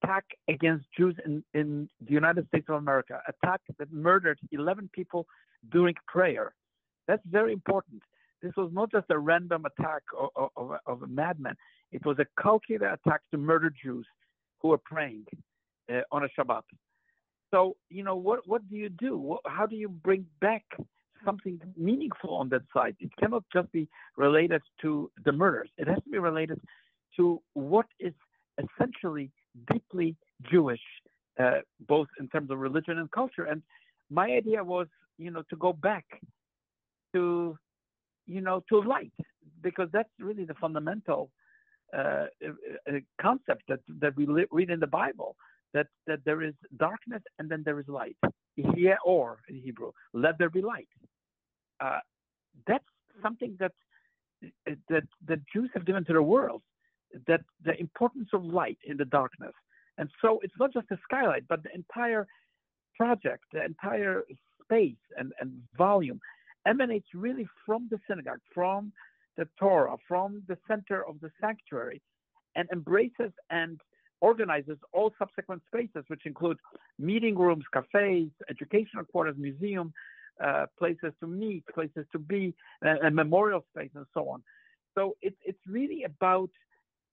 attack 0.04 0.26
against 0.48 0.86
Jews 0.98 1.16
in, 1.26 1.44
in 1.54 1.90
the 2.00 2.14
United 2.14 2.48
States 2.48 2.66
of 2.70 2.76
America, 2.76 3.22
attack 3.28 3.62
that 3.80 3.92
murdered 3.92 4.40
11 4.52 4.90
people 4.94 5.26
during 5.72 5.96
prayer. 6.08 6.54
That's 7.08 7.24
very 7.30 7.54
important. 7.54 8.02
This 8.42 8.54
was 8.58 8.72
not 8.74 8.92
just 8.92 9.06
a 9.10 9.20
random 9.20 9.66
attack 9.66 10.02
of, 10.20 10.50
of, 10.56 10.72
of 10.86 11.04
a 11.04 11.08
madman. 11.08 11.56
It 11.92 12.06
was 12.06 12.18
a 12.20 12.42
calculated 12.42 12.86
attack 12.92 13.22
to 13.32 13.38
murder 13.38 13.72
Jews 13.84 14.06
who 14.60 14.70
were 14.70 14.80
praying 14.80 15.26
uh, 15.92 16.02
on 16.12 16.24
a 16.24 16.28
Shabbat. 16.38 16.64
So, 17.52 17.76
you 17.90 18.04
know, 18.04 18.16
what, 18.16 18.48
what 18.48 18.68
do 18.70 18.78
you 18.78 18.90
do? 18.90 19.38
How 19.46 19.66
do 19.66 19.76
you 19.76 19.90
bring 19.90 20.26
back 20.40 20.64
something 21.26 21.60
meaningful 21.78 22.34
on 22.34 22.50
that 22.50 22.62
site? 22.74 22.96
It 23.00 23.12
cannot 23.20 23.44
just 23.54 23.72
be 23.72 23.88
related 24.16 24.62
to 24.82 25.12
the 25.26 25.32
murders. 25.32 25.70
It 25.78 25.88
has 25.88 25.98
to 25.98 26.10
be 26.10 26.18
related 26.18 26.60
to 27.18 27.42
what 27.54 27.88
is 28.00 28.14
essentially 28.58 29.32
deeply 29.72 30.16
Jewish, 30.50 30.82
uh, 31.40 31.60
both 31.88 32.08
in 32.20 32.28
terms 32.30 32.52
of 32.52 32.60
religion 32.60 32.98
and 33.00 33.12
culture. 33.12 33.44
And 33.44 33.62
my 34.10 34.28
idea 34.28 34.64
was, 34.64 34.88
you 35.18 35.30
know, 35.30 35.44
to 35.50 35.56
go 35.58 35.74
back 35.74 36.06
to, 37.14 37.58
you 38.26 38.42
know, 38.42 38.64
to 38.70 38.82
light, 38.82 39.14
because 39.62 39.90
that's 39.92 40.10
really 40.20 40.46
the 40.46 40.56
fundamental 40.56 41.32
uh, 41.98 42.28
uh 42.48 43.00
concept 43.22 43.64
that 43.68 43.80
that 44.00 44.16
we 44.16 44.26
read 44.52 44.70
in 44.70 44.80
the 44.80 44.88
Bible 44.88 45.36
that, 45.74 45.88
that 46.08 46.20
there 46.26 46.42
is 46.42 46.54
darkness 46.78 47.22
and 47.40 47.50
then 47.50 47.64
there 47.66 47.80
is 47.80 47.88
light. 47.88 48.18
Here 48.76 48.98
or 49.06 49.40
in 49.48 49.56
Hebrew, 49.56 49.92
let 50.14 50.38
there 50.38 50.50
be 50.50 50.62
light. 50.62 50.90
Uh, 51.80 52.00
that's 52.68 52.84
something 53.24 53.56
that 53.60 53.72
that 54.90 55.04
that 55.28 55.40
Jews 55.54 55.70
have 55.74 55.86
given 55.86 56.04
to 56.06 56.14
the 56.14 56.22
world. 56.22 56.62
That 57.28 57.42
the 57.64 57.80
importance 57.80 58.30
of 58.34 58.44
light 58.44 58.78
in 58.84 58.98
the 58.98 59.06
darkness, 59.06 59.54
and 59.98 60.10
so 60.22 60.40
it's 60.44 60.54
not 60.60 60.74
just 60.74 60.88
a 60.92 60.98
skylight, 61.04 61.48
but 61.48 61.64
the 61.64 61.74
entire 61.74 62.28
project, 62.98 63.46
the 63.54 63.64
entire 63.64 64.24
space 64.64 65.04
and, 65.18 65.32
and 65.40 65.52
volume 65.78 66.20
emanates 66.66 67.08
really 67.14 67.48
from 67.66 67.88
the 67.90 67.98
synagogue, 68.08 68.40
from 68.54 68.92
the 69.38 69.48
Torah, 69.60 69.98
from 70.08 70.44
the 70.48 70.58
center 70.68 71.08
of 71.08 71.20
the 71.22 71.32
sanctuary, 71.40 72.02
and 72.56 72.68
embraces 72.72 73.32
and 73.50 73.80
organizes 74.20 74.78
all 74.94 75.12
subsequent 75.18 75.62
spaces, 75.68 76.04
which 76.08 76.26
include 76.26 76.58
meeting 77.00 77.38
rooms, 77.38 77.66
cafes, 77.74 78.30
educational 78.50 79.04
quarters, 79.06 79.36
museum, 79.38 79.94
uh, 80.44 80.66
places 80.78 81.14
to 81.20 81.28
meet, 81.28 81.64
places 81.74 82.06
to 82.12 82.20
be, 82.20 82.54
a, 82.84 83.08
a 83.08 83.12
memorial 83.12 83.64
space, 83.74 83.92
and 83.96 84.06
so 84.14 84.30
on. 84.30 84.44
So 84.96 85.16
it's 85.22 85.38
it's 85.46 85.60
really 85.68 86.04
about 86.04 86.50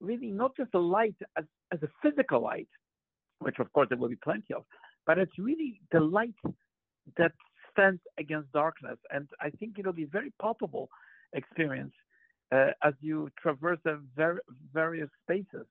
really 0.00 0.30
not 0.30 0.56
just 0.56 0.70
a 0.74 0.78
light 0.78 1.16
as, 1.36 1.44
as 1.72 1.80
a 1.82 1.88
physical 2.02 2.42
light, 2.42 2.68
which 3.40 3.58
of 3.58 3.72
course 3.72 3.88
there 3.88 3.98
will 3.98 4.08
be 4.08 4.16
plenty 4.16 4.54
of, 4.54 4.64
but 5.06 5.18
it's 5.18 5.38
really 5.38 5.80
the 5.92 6.00
light 6.00 6.34
that 7.16 7.32
stands 7.72 8.00
against 8.18 8.52
darkness. 8.52 8.98
And 9.10 9.28
I 9.40 9.50
think 9.50 9.78
it'll 9.78 9.92
be 9.92 10.04
a 10.04 10.08
very 10.08 10.32
palpable 10.40 10.88
experience 11.32 11.92
uh, 12.52 12.70
as 12.82 12.94
you 13.00 13.28
traverse 13.40 13.78
the 13.84 14.00
ver- 14.16 14.40
various 14.72 15.10
spaces 15.22 15.66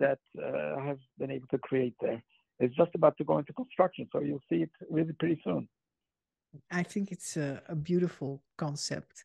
that 0.00 0.18
uh, 0.38 0.80
have 0.80 0.98
been 1.18 1.30
able 1.30 1.46
to 1.48 1.58
create 1.58 1.94
there. 2.00 2.22
It's 2.60 2.74
just 2.76 2.90
about 2.94 3.16
to 3.18 3.24
go 3.24 3.38
into 3.38 3.52
construction, 3.52 4.08
so 4.12 4.20
you'll 4.20 4.42
see 4.48 4.62
it 4.62 4.70
really 4.90 5.12
pretty 5.18 5.40
soon. 5.42 5.68
I 6.70 6.82
think 6.82 7.12
it's 7.12 7.36
a, 7.36 7.62
a 7.68 7.74
beautiful 7.74 8.42
concept. 8.58 9.24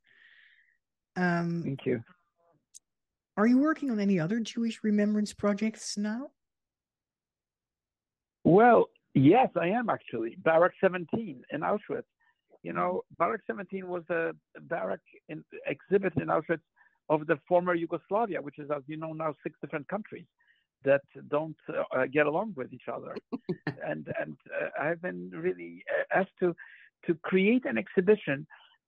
Um, 1.16 1.62
Thank 1.64 1.86
you. 1.86 2.04
Are 3.36 3.46
you 3.46 3.60
working 3.60 3.92
on 3.92 4.00
any 4.00 4.20
other 4.20 4.40
Jewish 4.40 4.84
remembrance 4.84 5.34
projects 5.34 5.98
now? 5.98 6.32
Well, 8.44 8.90
yes, 9.18 9.50
I 9.60 9.68
am 9.68 9.90
actually. 9.90 10.38
Barrack 10.44 10.74
17 10.82 11.42
in 11.52 11.62
Auschwitz. 11.62 12.04
You 12.64 12.74
know, 12.74 13.04
Barrack 13.18 13.42
17 13.48 13.88
was 13.88 14.04
a 14.10 14.32
barrack 14.62 15.00
in, 15.30 15.44
exhibit 15.66 16.14
in 16.18 16.28
Auschwitz 16.28 16.62
of 17.10 17.28
the 17.28 17.38
former 17.48 17.74
Yugoslavia, 17.74 18.42
which 18.42 18.60
is, 18.60 18.70
as 18.76 18.84
you 18.88 18.98
know, 18.98 19.14
now 19.14 19.34
six 19.44 19.58
different 19.62 19.88
countries 19.88 20.26
that 20.84 21.02
don't 21.30 21.56
uh, 21.70 22.06
get 22.12 22.26
along 22.26 22.54
with 22.56 22.74
each 22.74 22.88
other. 22.92 23.16
and 23.86 24.08
and 24.20 24.38
uh, 24.54 24.70
I've 24.82 25.02
been 25.02 25.32
really 25.34 25.84
uh, 25.90 26.20
asked 26.20 26.38
to 26.40 26.56
to 27.06 27.16
create 27.16 27.66
an 27.66 27.78
exhibition 27.78 28.46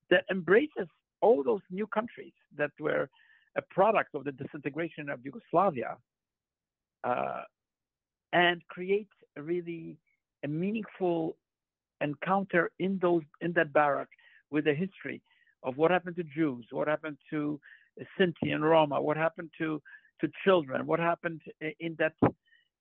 that 0.10 0.24
embraces 0.32 0.88
all 1.22 1.44
those 1.44 1.62
new 1.70 1.88
countries 1.88 2.34
that 2.58 2.72
were 2.80 3.10
a 3.58 3.62
product 3.70 4.16
of 4.16 4.24
the 4.24 4.32
disintegration 4.32 5.10
of 5.10 5.20
Yugoslavia, 5.24 5.98
uh, 7.04 7.42
and 8.34 8.62
create 8.68 9.10
really 9.38 9.98
a 10.44 10.48
meaningful 10.48 11.36
encounter 12.02 12.72
in 12.80 13.00
those 13.02 13.24
in 13.42 13.54
that 13.54 13.74
barrack 13.74 14.08
with 14.52 14.66
the 14.66 14.74
history 14.74 15.22
of 15.64 15.78
what 15.78 15.92
happened 15.92 16.16
to 16.16 16.24
Jews, 16.24 16.66
what 16.72 16.88
happened 16.88 17.18
to 17.30 17.60
uh, 18.00 18.04
Sinti 18.18 18.54
and 18.54 18.64
Roma, 18.64 19.02
what 19.02 19.18
happened 19.18 19.52
to 19.58 19.82
to 20.22 20.28
children, 20.44 20.86
what 20.86 21.00
happened 21.00 21.42
in 21.80 21.96
that 22.00 22.14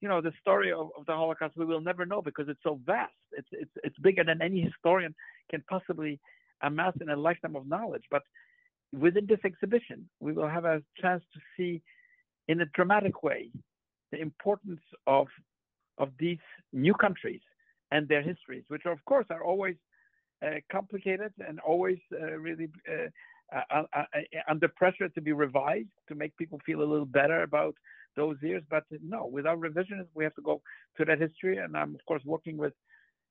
you 0.00 0.08
know 0.08 0.20
the 0.20 0.32
story 0.40 0.72
of, 0.72 0.90
of, 0.96 1.06
the 1.06 1.12
Holocaust 1.12 1.56
we 1.56 1.64
will 1.64 1.80
never 1.80 2.06
know 2.06 2.22
because 2.22 2.48
it's 2.48 2.62
so 2.62 2.80
vast. 2.84 3.12
It's 3.32 3.48
it's 3.52 3.72
it's 3.84 3.98
bigger 3.98 4.24
than 4.24 4.42
any 4.42 4.60
historian 4.60 5.14
can 5.50 5.62
possibly 5.68 6.20
amass 6.62 6.94
in 7.00 7.08
a 7.10 7.16
lifetime 7.16 7.56
of 7.56 7.66
knowledge. 7.66 8.04
But 8.10 8.22
within 8.92 9.26
this 9.26 9.40
exhibition, 9.44 10.08
we 10.20 10.32
will 10.32 10.48
have 10.48 10.64
a 10.64 10.82
chance 11.00 11.22
to 11.34 11.40
see 11.56 11.82
in 12.48 12.60
a 12.60 12.66
dramatic 12.66 13.22
way 13.22 13.50
the 14.12 14.20
importance 14.20 14.80
of 15.06 15.26
of 15.98 16.10
these 16.18 16.38
new 16.72 16.94
countries 16.94 17.40
and 17.90 18.08
their 18.08 18.22
histories, 18.22 18.64
which 18.68 18.86
of 18.86 19.04
course 19.04 19.26
are 19.30 19.42
always 19.42 19.76
uh, 20.44 20.60
complicated 20.70 21.32
and 21.46 21.58
always 21.60 21.98
uh, 22.12 22.32
really 22.38 22.68
uh, 22.88 23.08
uh, 23.50 23.82
uh, 23.94 24.02
uh, 24.14 24.22
under 24.48 24.68
pressure 24.68 25.08
to 25.08 25.20
be 25.22 25.32
revised 25.32 25.88
to 26.06 26.14
make 26.14 26.36
people 26.36 26.60
feel 26.66 26.82
a 26.82 26.90
little 26.92 27.06
better 27.06 27.42
about 27.42 27.74
those 28.14 28.36
years. 28.42 28.62
But 28.68 28.84
no, 29.02 29.26
without 29.26 29.58
revisionism, 29.58 30.08
we 30.14 30.24
have 30.24 30.34
to 30.34 30.42
go 30.42 30.60
to 30.98 31.04
that 31.06 31.18
history. 31.18 31.56
And 31.56 31.74
I'm, 31.76 31.94
of 31.94 32.04
course, 32.06 32.22
working 32.26 32.58
with 32.58 32.74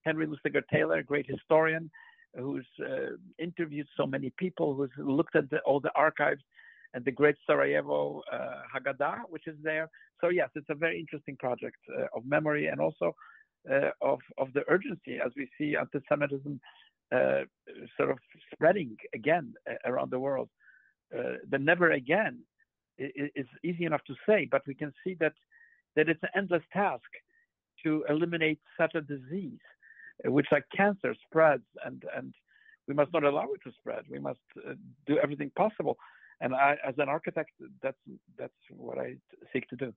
Henry 0.02 0.26
Lustiger 0.26 0.64
Thaler, 0.72 0.98
a 0.98 1.04
great 1.04 1.28
historian 1.30 1.92
who's 2.36 2.68
interviewed 3.40 3.88
so 3.96 4.06
many 4.06 4.32
people, 4.38 4.74
who's 4.74 4.90
looked 4.98 5.36
at 5.36 5.50
the, 5.50 5.60
all 5.60 5.80
the 5.80 5.92
archives 5.96 6.42
and 6.94 7.06
the 7.06 7.12
great 7.12 7.36
Sarajevo 7.46 8.22
Haggadah, 8.74 9.22
which 9.30 9.48
is 9.48 9.56
there. 9.62 9.90
So, 10.20 10.30
yes, 10.30 10.50
it's 10.56 10.70
a 10.70 10.76
very 10.76 11.00
interesting 11.00 11.36
project 11.38 11.78
of 12.16 12.26
memory 12.26 12.68
and 12.68 12.80
also 12.82 13.16
of, 14.02 14.20
of 14.38 14.54
the 14.54 14.64
urgency 14.68 15.20
as 15.24 15.32
we 15.36 15.50
see 15.58 15.76
anti 15.76 16.00
Semitism 16.10 16.60
uh, 17.14 17.42
sort 17.96 18.12
of 18.12 18.18
spreading 18.54 18.98
again 19.14 19.54
uh, 19.70 19.76
around 19.86 20.12
the 20.12 20.20
world. 20.20 20.50
Uh, 21.18 21.36
the 21.50 21.58
never 21.58 21.92
again 21.92 22.40
is 22.98 23.46
easy 23.64 23.86
enough 23.86 24.04
to 24.06 24.16
say, 24.28 24.48
but 24.50 24.62
we 24.68 24.74
can 24.74 24.92
see 25.04 25.16
that 25.20 25.34
that 25.96 26.10
it's 26.10 26.22
an 26.24 26.30
endless 26.36 26.64
task 26.74 27.10
to 27.84 28.04
eliminate 28.10 28.60
such 28.78 28.94
a 28.96 29.02
disease, 29.02 29.60
uh, 30.26 30.32
which 30.32 30.48
like 30.52 30.66
cancer 30.76 31.16
spreads, 31.26 31.64
and 31.86 32.04
and 32.16 32.34
we 32.88 32.94
must 32.94 33.14
not 33.14 33.24
allow 33.24 33.48
it 33.54 33.62
to 33.64 33.72
spread. 33.80 34.04
We 34.10 34.20
must 34.20 34.40
uh, 34.58 34.74
do 35.06 35.18
everything 35.20 35.52
possible. 35.56 35.98
And 36.42 36.54
I, 36.54 36.76
as 36.86 36.96
an 36.98 37.08
architect, 37.08 37.52
that's 37.82 37.98
that's 38.38 38.54
what 38.70 38.98
I 38.98 39.16
seek 39.54 39.68
to 39.70 39.76
do. 39.76 39.94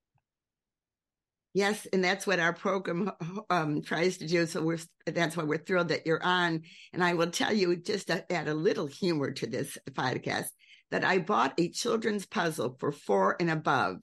Yes, 1.53 1.87
and 1.93 2.05
that's 2.05 2.27
what 2.27 2.39
our 2.39 2.53
program 2.53 3.11
um, 3.51 3.83
tries 3.83 4.19
to 4.19 4.27
do. 4.27 4.47
So 4.47 4.63
we're 4.63 4.79
that's 5.07 5.37
why 5.37 5.43
we're 5.43 5.59
thrilled 5.59 5.89
that 5.89 6.07
you're 6.07 6.23
on. 6.23 6.63
And 6.93 7.03
I 7.03 7.15
will 7.15 7.31
tell 7.31 7.53
you, 7.53 7.77
just 7.77 8.07
to 8.07 8.31
add 8.33 8.47
a 8.47 8.55
little 8.55 8.87
humor 8.87 9.33
to 9.33 9.47
this 9.47 9.77
podcast, 9.91 10.47
that 10.91 11.05
I 11.05 11.19
bought 11.19 11.55
a 11.59 11.71
children's 11.71 12.27
puzzle 12.27 12.77
for 12.79 12.93
four 12.93 13.37
and 13.41 13.51
above 13.51 13.97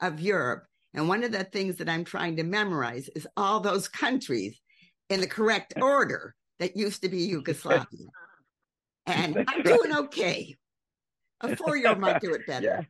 of 0.00 0.20
Europe. 0.20 0.64
And 0.94 1.08
one 1.08 1.24
of 1.24 1.32
the 1.32 1.44
things 1.44 1.76
that 1.76 1.88
I'm 1.88 2.04
trying 2.04 2.36
to 2.36 2.44
memorize 2.44 3.08
is 3.14 3.26
all 3.36 3.60
those 3.60 3.88
countries 3.88 4.58
in 5.10 5.20
the 5.20 5.26
correct 5.26 5.74
order 5.80 6.34
that 6.58 6.76
used 6.76 7.02
to 7.02 7.08
be 7.08 7.18
Yugoslavia. 7.18 7.86
And 9.08 9.44
I'm 9.46 9.62
doing 9.62 9.94
okay. 9.94 10.56
A 11.40 11.54
four 11.56 11.76
year 11.76 11.90
old 11.90 12.00
might 12.00 12.20
do 12.20 12.34
it 12.34 12.44
better. 12.44 12.66
Yeah. 12.66 12.80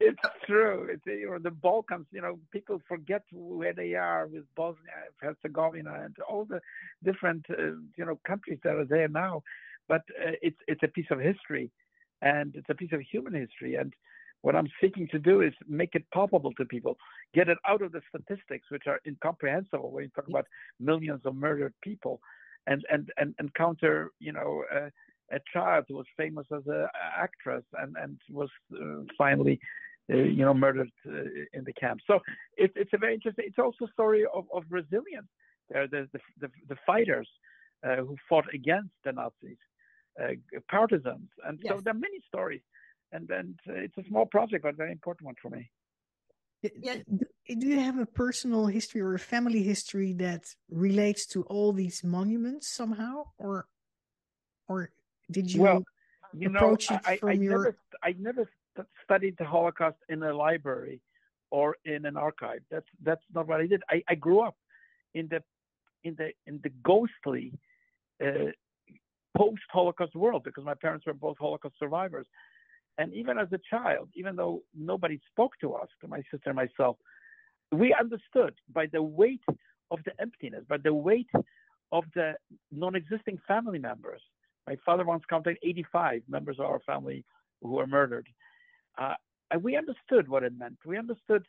It's 0.00 0.20
true. 0.46 0.88
It's 0.90 1.02
you 1.06 1.30
know 1.30 1.38
the 1.38 1.50
Balkans. 1.50 2.06
You 2.12 2.20
know, 2.20 2.38
people 2.52 2.80
forget 2.86 3.22
where 3.32 3.72
they 3.72 3.94
are 3.94 4.28
with 4.28 4.44
Bosnia, 4.54 4.92
Herzegovina, 5.20 6.02
and 6.04 6.14
all 6.28 6.44
the 6.44 6.60
different 7.02 7.44
uh, 7.50 7.72
you 7.96 8.04
know 8.04 8.20
countries 8.26 8.60
that 8.62 8.76
are 8.76 8.84
there 8.84 9.08
now. 9.08 9.42
But 9.88 10.02
uh, 10.24 10.32
it's 10.40 10.58
it's 10.68 10.82
a 10.84 10.88
piece 10.88 11.10
of 11.10 11.18
history, 11.18 11.70
and 12.22 12.54
it's 12.54 12.68
a 12.70 12.74
piece 12.74 12.92
of 12.92 13.00
human 13.00 13.34
history. 13.34 13.74
And 13.74 13.92
what 14.42 14.54
I'm 14.54 14.68
seeking 14.80 15.08
to 15.08 15.18
do 15.18 15.40
is 15.40 15.52
make 15.66 15.96
it 15.96 16.04
palpable 16.14 16.52
to 16.54 16.64
people, 16.64 16.96
get 17.34 17.48
it 17.48 17.58
out 17.66 17.82
of 17.82 17.90
the 17.90 18.02
statistics, 18.08 18.70
which 18.70 18.86
are 18.86 19.00
incomprehensible 19.04 19.90
when 19.90 20.04
you 20.04 20.10
talk 20.10 20.28
about 20.28 20.46
millions 20.78 21.22
of 21.24 21.34
murdered 21.34 21.74
people, 21.82 22.20
and 22.68 22.84
and 22.88 23.10
and 23.16 23.34
encounter 23.40 24.12
you 24.20 24.32
know. 24.32 24.62
Uh, 24.72 24.90
a 25.30 25.38
child 25.52 25.84
who 25.88 25.94
was 25.94 26.06
famous 26.16 26.46
as 26.56 26.62
an 26.66 26.86
actress 27.14 27.62
and, 27.74 27.94
and 28.00 28.18
was 28.30 28.48
uh, 28.74 29.02
finally 29.18 29.60
you 30.08 30.44
know, 30.44 30.54
murdered 30.54 30.90
uh, 31.06 31.12
in 31.52 31.64
the 31.64 31.72
camp. 31.74 32.00
So 32.06 32.20
it, 32.56 32.72
it's 32.76 32.92
a 32.94 32.98
very 32.98 33.14
interesting. 33.14 33.44
It's 33.46 33.58
also 33.58 33.84
a 33.86 33.92
story 33.92 34.24
of, 34.34 34.44
of 34.52 34.64
resilience. 34.70 35.28
There, 35.70 35.86
the, 35.86 36.08
the, 36.12 36.20
the, 36.40 36.48
the 36.68 36.76
fighters 36.86 37.28
uh, 37.86 37.96
who 37.96 38.16
fought 38.28 38.46
against 38.54 38.94
the 39.04 39.12
Nazis, 39.12 39.58
partisans, 40.70 41.28
and 41.46 41.58
yes. 41.62 41.74
so 41.74 41.80
there 41.80 41.92
are 41.92 41.98
many 41.98 42.20
stories. 42.26 42.62
And 43.10 43.30
and 43.30 43.58
it's 43.64 43.96
a 43.96 44.04
small 44.06 44.26
project, 44.26 44.64
but 44.64 44.74
a 44.74 44.76
very 44.76 44.92
important 44.92 45.24
one 45.24 45.34
for 45.40 45.48
me. 45.48 45.70
Yeah. 46.62 46.96
Do 47.46 47.66
you 47.66 47.80
have 47.80 47.98
a 47.98 48.04
personal 48.04 48.66
history 48.66 49.00
or 49.00 49.14
a 49.14 49.18
family 49.18 49.62
history 49.62 50.12
that 50.14 50.44
relates 50.70 51.24
to 51.28 51.44
all 51.44 51.72
these 51.72 52.04
monuments 52.04 52.68
somehow, 52.68 53.24
or 53.38 53.66
or 54.68 54.90
did 55.30 55.50
you 55.50 55.62
well, 55.62 55.82
you 56.34 56.50
approach 56.50 56.90
know, 56.90 56.96
it 56.96 57.02
I, 57.06 57.16
from 57.16 57.28
I 57.30 57.32
your? 57.32 57.58
Never, 57.58 57.78
I 58.02 58.14
never 58.18 58.50
studied 59.04 59.36
the 59.38 59.44
Holocaust 59.44 59.96
in 60.08 60.22
a 60.22 60.32
library 60.32 61.00
or 61.50 61.76
in 61.84 62.04
an 62.06 62.16
archive. 62.16 62.60
That's 62.70 62.86
that's 63.02 63.22
not 63.34 63.46
what 63.48 63.60
I 63.60 63.66
did. 63.66 63.82
I, 63.90 64.02
I 64.08 64.14
grew 64.14 64.40
up 64.40 64.56
in 65.14 65.28
the 65.28 65.42
in 66.04 66.14
the 66.16 66.30
in 66.46 66.60
the 66.62 66.70
ghostly 66.82 67.52
uh, 68.24 68.50
post-Holocaust 69.36 70.14
world 70.16 70.42
because 70.44 70.64
my 70.64 70.74
parents 70.74 71.06
were 71.06 71.14
both 71.14 71.36
Holocaust 71.38 71.76
survivors. 71.78 72.26
And 72.98 73.14
even 73.14 73.38
as 73.38 73.46
a 73.52 73.60
child, 73.70 74.08
even 74.14 74.34
though 74.34 74.62
nobody 74.74 75.20
spoke 75.30 75.52
to 75.60 75.74
us, 75.74 75.88
to 76.00 76.08
my 76.08 76.18
sister 76.32 76.46
and 76.46 76.56
myself, 76.56 76.96
we 77.70 77.94
understood 77.98 78.54
by 78.72 78.86
the 78.86 79.02
weight 79.02 79.42
of 79.90 80.00
the 80.04 80.12
emptiness, 80.20 80.64
by 80.68 80.78
the 80.78 80.92
weight 80.92 81.30
of 81.92 82.04
the 82.14 82.32
non-existing 82.72 83.38
family 83.46 83.78
members. 83.78 84.20
My 84.66 84.76
father 84.84 85.04
once 85.04 85.22
counted 85.30 85.56
85 85.62 86.22
members 86.28 86.58
of 86.58 86.66
our 86.66 86.80
family 86.80 87.24
who 87.62 87.70
were 87.70 87.86
murdered. 87.86 88.26
Uh, 88.98 89.14
we 89.60 89.76
understood 89.76 90.28
what 90.28 90.42
it 90.42 90.52
meant. 90.58 90.76
We 90.84 90.98
understood, 90.98 91.44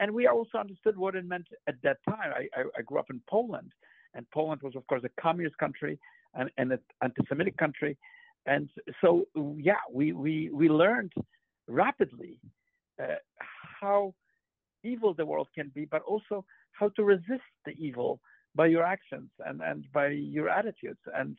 and 0.00 0.12
we 0.12 0.26
also 0.26 0.58
understood 0.58 0.96
what 0.96 1.14
it 1.14 1.26
meant 1.26 1.46
at 1.66 1.74
that 1.82 1.98
time. 2.08 2.32
I, 2.34 2.48
I, 2.58 2.64
I 2.78 2.82
grew 2.82 2.98
up 2.98 3.10
in 3.10 3.20
Poland, 3.28 3.72
and 4.14 4.26
Poland 4.32 4.62
was, 4.62 4.76
of 4.76 4.86
course, 4.86 5.02
a 5.04 5.20
communist 5.20 5.58
country 5.58 5.98
and, 6.34 6.50
and 6.56 6.72
an 6.72 6.78
anti-Semitic 7.02 7.56
country, 7.56 7.96
and 8.46 8.68
so 9.00 9.26
yeah, 9.56 9.82
we 9.92 10.12
we 10.12 10.50
we 10.52 10.68
learned 10.68 11.12
rapidly 11.66 12.38
uh, 13.02 13.16
how 13.80 14.14
evil 14.82 15.14
the 15.14 15.24
world 15.24 15.48
can 15.54 15.70
be, 15.74 15.86
but 15.86 16.02
also 16.02 16.44
how 16.72 16.88
to 16.90 17.04
resist 17.04 17.48
the 17.64 17.72
evil 17.78 18.20
by 18.54 18.66
your 18.66 18.82
actions 18.82 19.30
and 19.46 19.62
and 19.62 19.86
by 19.92 20.08
your 20.08 20.48
attitudes, 20.48 21.00
and 21.14 21.36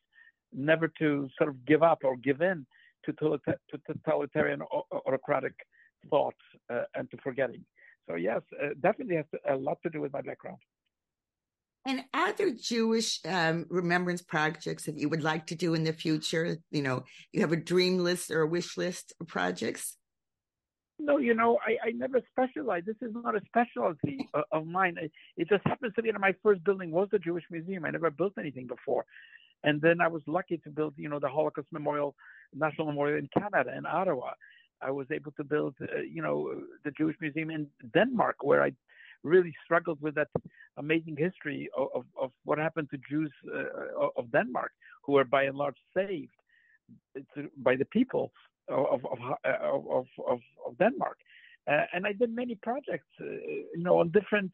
never 0.54 0.88
to 1.00 1.30
sort 1.38 1.50
of 1.50 1.66
give 1.66 1.84
up 1.84 2.00
or 2.04 2.16
give 2.16 2.42
in 2.42 2.66
totalitarian 3.14 4.62
autocratic 5.08 5.54
thought 6.10 6.36
uh, 6.72 6.84
and 6.96 7.10
to 7.12 7.18
forgetting. 7.24 7.64
So 8.08 8.16
yes, 8.16 8.42
uh, 8.62 8.70
definitely 8.82 9.16
has 9.16 9.26
a 9.50 9.56
lot 9.56 9.78
to 9.84 9.90
do 9.90 10.02
with 10.02 10.14
my 10.14 10.22
background. 10.22 10.58
And 11.88 12.04
are 12.14 12.34
there 12.34 12.52
Jewish 12.52 13.20
um, 13.26 13.68
remembrance 13.70 14.22
projects 14.22 14.86
that 14.86 14.98
you 14.98 15.08
would 15.10 15.22
like 15.22 15.46
to 15.48 15.56
do 15.56 15.76
in 15.76 15.84
the 15.84 15.94
future? 15.94 16.58
You 16.72 16.82
know, 16.82 17.04
you 17.32 17.42
have 17.42 17.52
a 17.52 17.58
dream 17.58 18.00
list 18.00 18.32
or 18.32 18.42
a 18.42 18.48
wish 18.48 18.76
list 18.76 19.14
of 19.22 19.28
projects? 19.28 19.98
No, 20.98 21.18
you 21.18 21.36
know, 21.36 21.60
I, 21.64 21.90
I 21.90 21.92
never 21.92 22.22
specialized. 22.32 22.88
This 22.88 22.96
is 23.02 23.14
not 23.14 23.36
a 23.36 23.42
specialty 23.46 24.28
of 24.52 24.66
mine. 24.66 24.98
It 25.38 25.48
just 25.48 25.66
happens 25.68 25.94
to 25.96 26.02
be 26.02 26.12
that 26.12 26.20
my 26.20 26.34
first 26.42 26.64
building 26.64 26.90
was 26.90 27.10
the 27.12 27.20
Jewish 27.20 27.44
Museum. 27.52 27.86
I 27.86 27.92
never 27.92 28.10
built 28.10 28.34
anything 28.40 28.66
before. 28.66 29.06
And 29.66 29.82
then 29.82 30.00
I 30.00 30.08
was 30.08 30.22
lucky 30.28 30.58
to 30.60 30.70
build, 30.70 30.94
you 30.96 31.10
know, 31.10 31.20
the 31.20 31.28
Holocaust 31.28 31.68
Memorial, 31.72 32.16
National 32.54 32.88
Memorial 32.88 33.18
in 33.18 33.28
Canada, 33.38 33.72
in 33.76 33.86
Ottawa. 33.86 34.32
I 34.82 34.92
was 34.92 35.08
able 35.12 35.32
to 35.34 35.44
build, 35.44 35.74
uh, 35.82 36.02
you 36.16 36.22
know, 36.22 36.38
the 36.86 36.92
Jewish 36.92 37.18
Museum 37.20 37.50
in 37.50 37.68
Denmark, 37.94 38.38
where 38.44 38.62
I 38.62 38.72
really 39.24 39.54
struggled 39.66 40.00
with 40.02 40.16
that 40.16 40.28
amazing 40.78 41.18
history 41.18 41.68
of, 41.76 41.88
of, 41.96 42.04
of 42.22 42.32
what 42.44 42.60
happened 42.60 42.90
to 42.92 43.00
Jews 43.10 43.32
uh, 43.52 44.10
of 44.16 44.32
Denmark, 44.32 44.72
who 45.04 45.14
were 45.14 45.24
by 45.24 45.44
and 45.44 45.58
large 45.58 45.78
saved 45.98 46.38
by 47.58 47.76
the 47.76 47.86
people 47.86 48.32
of, 48.70 49.04
of, 49.06 49.20
of, 49.44 50.06
of, 50.28 50.40
of 50.68 50.78
Denmark. 50.78 51.18
Uh, 51.68 51.86
and 51.94 52.06
I 52.06 52.14
did 52.14 52.30
many 52.30 52.56
projects, 52.62 53.08
uh, 53.20 53.26
you 53.26 53.84
know, 53.88 54.00
on 54.00 54.10
different 54.12 54.52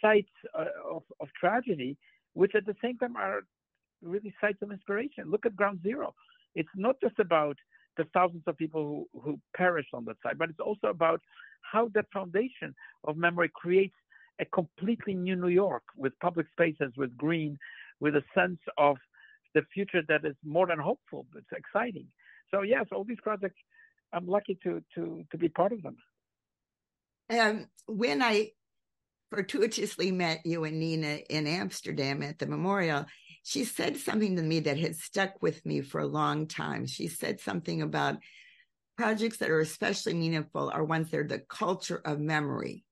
sites 0.00 0.32
uh, 0.58 0.64
of, 0.90 1.02
of 1.20 1.28
tragedy, 1.38 1.98
which 2.32 2.54
at 2.54 2.64
the 2.64 2.76
same 2.82 2.96
time 2.96 3.16
are 3.16 3.42
really 4.06 4.34
sites 4.40 4.58
of 4.62 4.72
inspiration. 4.72 5.30
Look 5.30 5.46
at 5.46 5.56
Ground 5.56 5.80
Zero. 5.82 6.14
It's 6.54 6.68
not 6.74 6.96
just 7.02 7.18
about 7.18 7.56
the 7.96 8.04
thousands 8.12 8.42
of 8.46 8.56
people 8.56 9.06
who, 9.12 9.20
who 9.20 9.40
perished 9.54 9.90
on 9.94 10.04
that 10.04 10.16
site, 10.22 10.38
but 10.38 10.50
it's 10.50 10.60
also 10.60 10.88
about 10.88 11.20
how 11.62 11.88
that 11.94 12.06
foundation 12.12 12.74
of 13.04 13.16
memory 13.16 13.50
creates 13.54 13.94
a 14.38 14.44
completely 14.44 15.14
new 15.14 15.36
New 15.36 15.48
York 15.48 15.82
with 15.96 16.12
public 16.20 16.46
spaces, 16.52 16.92
with 16.96 17.16
green, 17.16 17.58
with 18.00 18.16
a 18.16 18.22
sense 18.34 18.60
of 18.76 18.96
the 19.54 19.62
future 19.72 20.02
that 20.08 20.24
is 20.24 20.36
more 20.44 20.66
than 20.66 20.78
hopeful. 20.78 21.26
It's 21.34 21.46
exciting. 21.52 22.06
So 22.50 22.62
yes, 22.62 22.86
all 22.92 23.04
these 23.04 23.20
projects, 23.22 23.58
I'm 24.12 24.26
lucky 24.26 24.58
to 24.62 24.82
to 24.94 25.24
to 25.30 25.38
be 25.38 25.48
part 25.48 25.72
of 25.72 25.82
them. 25.82 25.96
Um, 27.30 27.66
when 27.86 28.22
I 28.22 28.52
fortuitously 29.30 30.12
met 30.12 30.42
you 30.44 30.64
and 30.64 30.78
Nina 30.78 31.18
in 31.28 31.46
Amsterdam 31.46 32.22
at 32.22 32.38
the 32.38 32.46
memorial, 32.46 33.06
she 33.46 33.62
said 33.62 33.96
something 33.96 34.34
to 34.34 34.42
me 34.42 34.58
that 34.58 34.76
had 34.76 34.96
stuck 34.96 35.40
with 35.40 35.64
me 35.64 35.80
for 35.80 36.00
a 36.00 36.06
long 36.06 36.48
time. 36.48 36.84
She 36.84 37.06
said 37.06 37.38
something 37.38 37.80
about 37.80 38.16
projects 38.98 39.36
that 39.36 39.50
are 39.50 39.60
especially 39.60 40.14
meaningful 40.14 40.68
are 40.68 40.82
ones 40.82 41.12
that 41.12 41.20
are 41.20 41.28
the 41.28 41.38
culture 41.38 42.02
of 42.04 42.18
memory. 42.18 42.84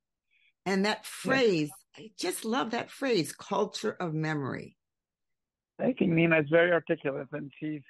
And 0.65 0.87
that 0.87 1.05
phrase, 1.07 1.71
yes. 1.99 2.07
I 2.07 2.11
just 2.17 2.45
love 2.45 2.71
that 2.71 2.93
phrase, 2.93 3.33
culture 3.33 3.97
of 3.99 4.15
memory. 4.15 4.77
Thank 5.77 6.01
you, 6.01 6.07
Nina. 6.07 6.39
It's 6.39 6.51
very 6.51 6.71
articulate, 6.71 7.27
and 7.33 7.51
she's 7.59 7.83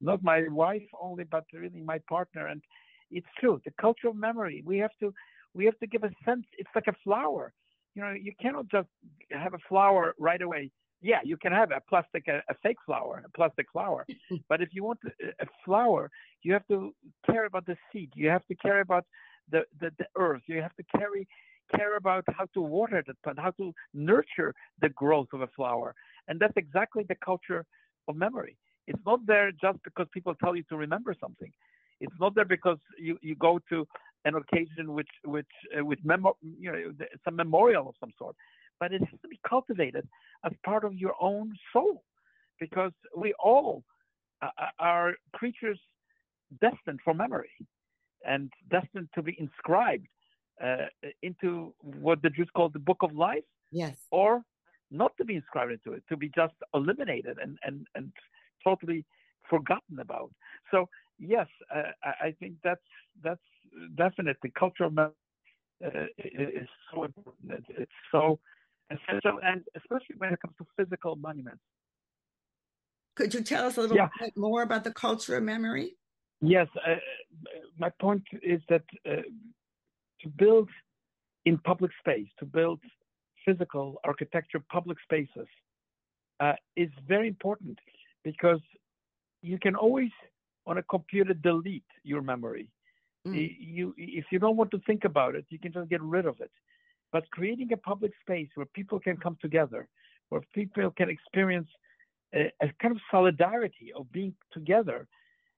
not 0.00 0.22
my 0.22 0.44
wife 0.48 0.88
only, 0.98 1.24
but 1.24 1.44
really 1.52 1.82
my 1.82 2.00
partner. 2.08 2.46
And 2.46 2.62
it's 3.10 3.28
true. 3.38 3.60
The 3.66 3.72
culture 3.78 4.08
of 4.08 4.16
memory. 4.16 4.62
We 4.64 4.78
have 4.78 4.92
to, 5.00 5.12
we 5.52 5.66
have 5.66 5.78
to 5.80 5.86
give 5.86 6.04
a 6.04 6.10
sense. 6.24 6.46
It's 6.56 6.70
like 6.74 6.86
a 6.86 6.96
flower. 7.04 7.52
You 7.94 8.00
know, 8.00 8.12
you 8.12 8.32
cannot 8.40 8.68
just 8.68 8.88
have 9.32 9.52
a 9.52 9.58
flower 9.68 10.14
right 10.18 10.40
away 10.40 10.70
yeah, 11.02 11.20
you 11.24 11.36
can 11.36 11.52
have 11.52 11.70
a 11.70 11.80
plastic, 11.88 12.28
a, 12.28 12.42
a 12.48 12.54
fake 12.62 12.76
flower, 12.84 13.22
a 13.24 13.30
plastic 13.30 13.66
flower. 13.72 14.06
but 14.48 14.60
if 14.60 14.70
you 14.72 14.84
want 14.84 14.98
a, 15.04 15.28
a 15.42 15.46
flower, 15.64 16.10
you 16.42 16.52
have 16.52 16.66
to 16.68 16.94
care 17.26 17.46
about 17.46 17.66
the 17.66 17.76
seed. 17.92 18.10
You 18.14 18.28
have 18.28 18.46
to 18.46 18.54
care 18.54 18.80
about 18.80 19.04
the, 19.50 19.62
the, 19.80 19.90
the 19.98 20.06
earth. 20.16 20.42
You 20.46 20.60
have 20.62 20.74
to 20.76 20.84
carry 20.96 21.26
care 21.74 21.96
about 21.96 22.24
how 22.36 22.46
to 22.54 22.60
water 22.60 23.02
the 23.06 23.14
plant, 23.22 23.38
how 23.38 23.52
to 23.52 23.72
nurture 23.94 24.54
the 24.80 24.88
growth 24.88 25.28
of 25.32 25.42
a 25.42 25.46
flower. 25.48 25.94
And 26.28 26.40
that's 26.40 26.56
exactly 26.56 27.04
the 27.08 27.14
culture 27.24 27.64
of 28.08 28.16
memory. 28.16 28.56
It's 28.86 29.00
not 29.06 29.24
there 29.26 29.52
just 29.52 29.78
because 29.84 30.06
people 30.12 30.34
tell 30.34 30.56
you 30.56 30.64
to 30.68 30.76
remember 30.76 31.14
something. 31.20 31.52
It's 32.00 32.14
not 32.18 32.34
there 32.34 32.44
because 32.44 32.78
you, 32.98 33.18
you 33.22 33.36
go 33.36 33.60
to 33.68 33.86
an 34.24 34.34
occasion 34.34 34.92
which 34.92 35.08
which 35.24 35.46
uh, 35.78 35.84
with 35.84 35.98
memo, 36.04 36.36
you 36.42 36.72
know, 36.72 36.92
some 37.24 37.36
memorial 37.36 37.88
of 37.88 37.94
some 38.00 38.10
sort 38.18 38.36
but 38.80 38.92
it 38.92 39.02
has 39.02 39.20
to 39.20 39.28
be 39.28 39.38
cultivated 39.48 40.08
as 40.44 40.52
part 40.64 40.84
of 40.84 40.94
your 40.94 41.14
own 41.20 41.52
soul 41.72 42.02
because 42.58 42.92
we 43.16 43.34
all 43.42 43.84
uh, 44.42 44.48
uh, 44.58 44.66
are 44.78 45.14
creatures 45.32 45.78
destined 46.60 47.00
for 47.04 47.14
memory. 47.14 47.50
and 48.24 48.52
destined 48.70 49.08
to 49.14 49.22
be 49.22 49.36
inscribed 49.38 50.06
uh, 50.62 50.86
into 51.22 51.74
what 51.80 52.20
the 52.22 52.30
Jews 52.30 52.48
call 52.54 52.68
the 52.68 52.78
Book 52.78 52.98
of 53.02 53.14
Life. 53.14 53.44
Yes. 53.72 53.96
Or 54.10 54.42
not 54.90 55.16
to 55.18 55.24
be 55.24 55.36
inscribed 55.36 55.72
into 55.72 55.92
it, 55.92 56.02
to 56.08 56.16
be 56.16 56.28
just 56.34 56.54
eliminated 56.74 57.38
and 57.42 57.58
and 57.66 57.86
and 57.94 58.12
totally 58.64 59.04
forgotten 59.48 60.00
about. 60.00 60.30
So 60.70 60.88
yes, 61.18 61.46
uh, 61.74 61.92
I 62.26 62.34
think 62.38 62.54
that's 62.64 62.88
that's 63.22 63.40
definite. 63.96 64.36
The 64.42 64.50
culture 64.50 64.84
of 64.84 64.98
uh, 64.98 65.10
is 66.18 66.68
so 66.92 67.04
important. 67.04 67.64
It's 67.68 68.00
so 68.10 68.38
essential, 68.90 69.38
and 69.42 69.62
especially 69.76 70.16
when 70.18 70.32
it 70.32 70.40
comes 70.40 70.54
to 70.58 70.66
physical 70.76 71.16
monuments. 71.16 71.62
Could 73.16 73.34
you 73.34 73.42
tell 73.42 73.66
us 73.66 73.76
a 73.76 73.82
little 73.82 73.96
yeah. 73.96 74.08
bit 74.18 74.36
more 74.36 74.62
about 74.62 74.84
the 74.84 74.92
culture 74.92 75.36
of 75.36 75.42
memory? 75.42 75.96
Yes, 76.40 76.68
uh, 76.86 76.94
my 77.78 77.90
point 78.00 78.22
is 78.42 78.60
that 78.68 78.82
uh, 79.06 79.22
to 80.22 80.28
build 80.38 80.68
in 81.44 81.58
public 81.58 81.90
space, 81.98 82.28
to 82.38 82.46
build 82.46 82.80
physical 83.44 84.00
architecture, 84.04 84.62
public 84.70 84.98
spaces, 85.02 85.48
uh, 86.40 86.54
is 86.76 86.90
very 87.06 87.28
important 87.28 87.78
because 88.24 88.60
you 89.42 89.58
can 89.58 89.74
always 89.74 90.10
on 90.66 90.78
a 90.78 90.82
computer 90.84 91.34
delete 91.34 91.84
your 92.02 92.22
memory. 92.22 92.68
Mm. 93.26 93.54
You, 93.58 93.94
if 93.98 94.26
you 94.30 94.38
don't 94.38 94.56
want 94.56 94.70
to 94.70 94.80
think 94.86 95.04
about 95.04 95.34
it, 95.34 95.44
you 95.50 95.58
can 95.58 95.72
just 95.72 95.88
get 95.90 96.00
rid 96.00 96.26
of 96.26 96.40
it. 96.40 96.50
But 97.12 97.30
creating 97.30 97.72
a 97.72 97.76
public 97.76 98.12
space 98.20 98.48
where 98.54 98.66
people 98.66 99.00
can 99.00 99.16
come 99.16 99.36
together, 99.40 99.88
where 100.28 100.42
people 100.54 100.90
can 100.90 101.10
experience 101.10 101.68
a, 102.34 102.52
a 102.62 102.72
kind 102.80 102.92
of 102.94 103.00
solidarity 103.10 103.92
of 103.96 104.10
being 104.12 104.34
together 104.52 105.08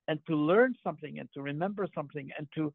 and 0.09 0.19
to 0.27 0.35
learn 0.35 0.75
something 0.83 1.19
and 1.19 1.29
to 1.35 1.43
remember 1.43 1.87
something 1.95 2.31
and 2.38 2.49
to 2.55 2.73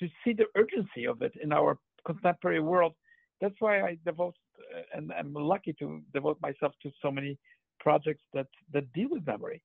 to 0.00 0.08
see 0.22 0.32
the 0.32 0.46
urgency 0.56 1.06
of 1.06 1.22
it 1.22 1.32
in 1.42 1.52
our 1.52 1.76
contemporary 2.06 2.60
world. 2.60 2.94
That's 3.40 3.54
why 3.58 3.82
I 3.82 3.98
devote 4.04 4.36
uh, 4.74 4.82
and 4.94 5.12
I'm 5.12 5.34
lucky 5.34 5.72
to 5.74 6.00
devote 6.14 6.38
myself 6.40 6.72
to 6.82 6.90
so 7.02 7.10
many 7.10 7.38
projects 7.80 8.22
that 8.32 8.46
that 8.72 8.92
deal 8.92 9.08
with 9.10 9.26
memory. 9.26 9.62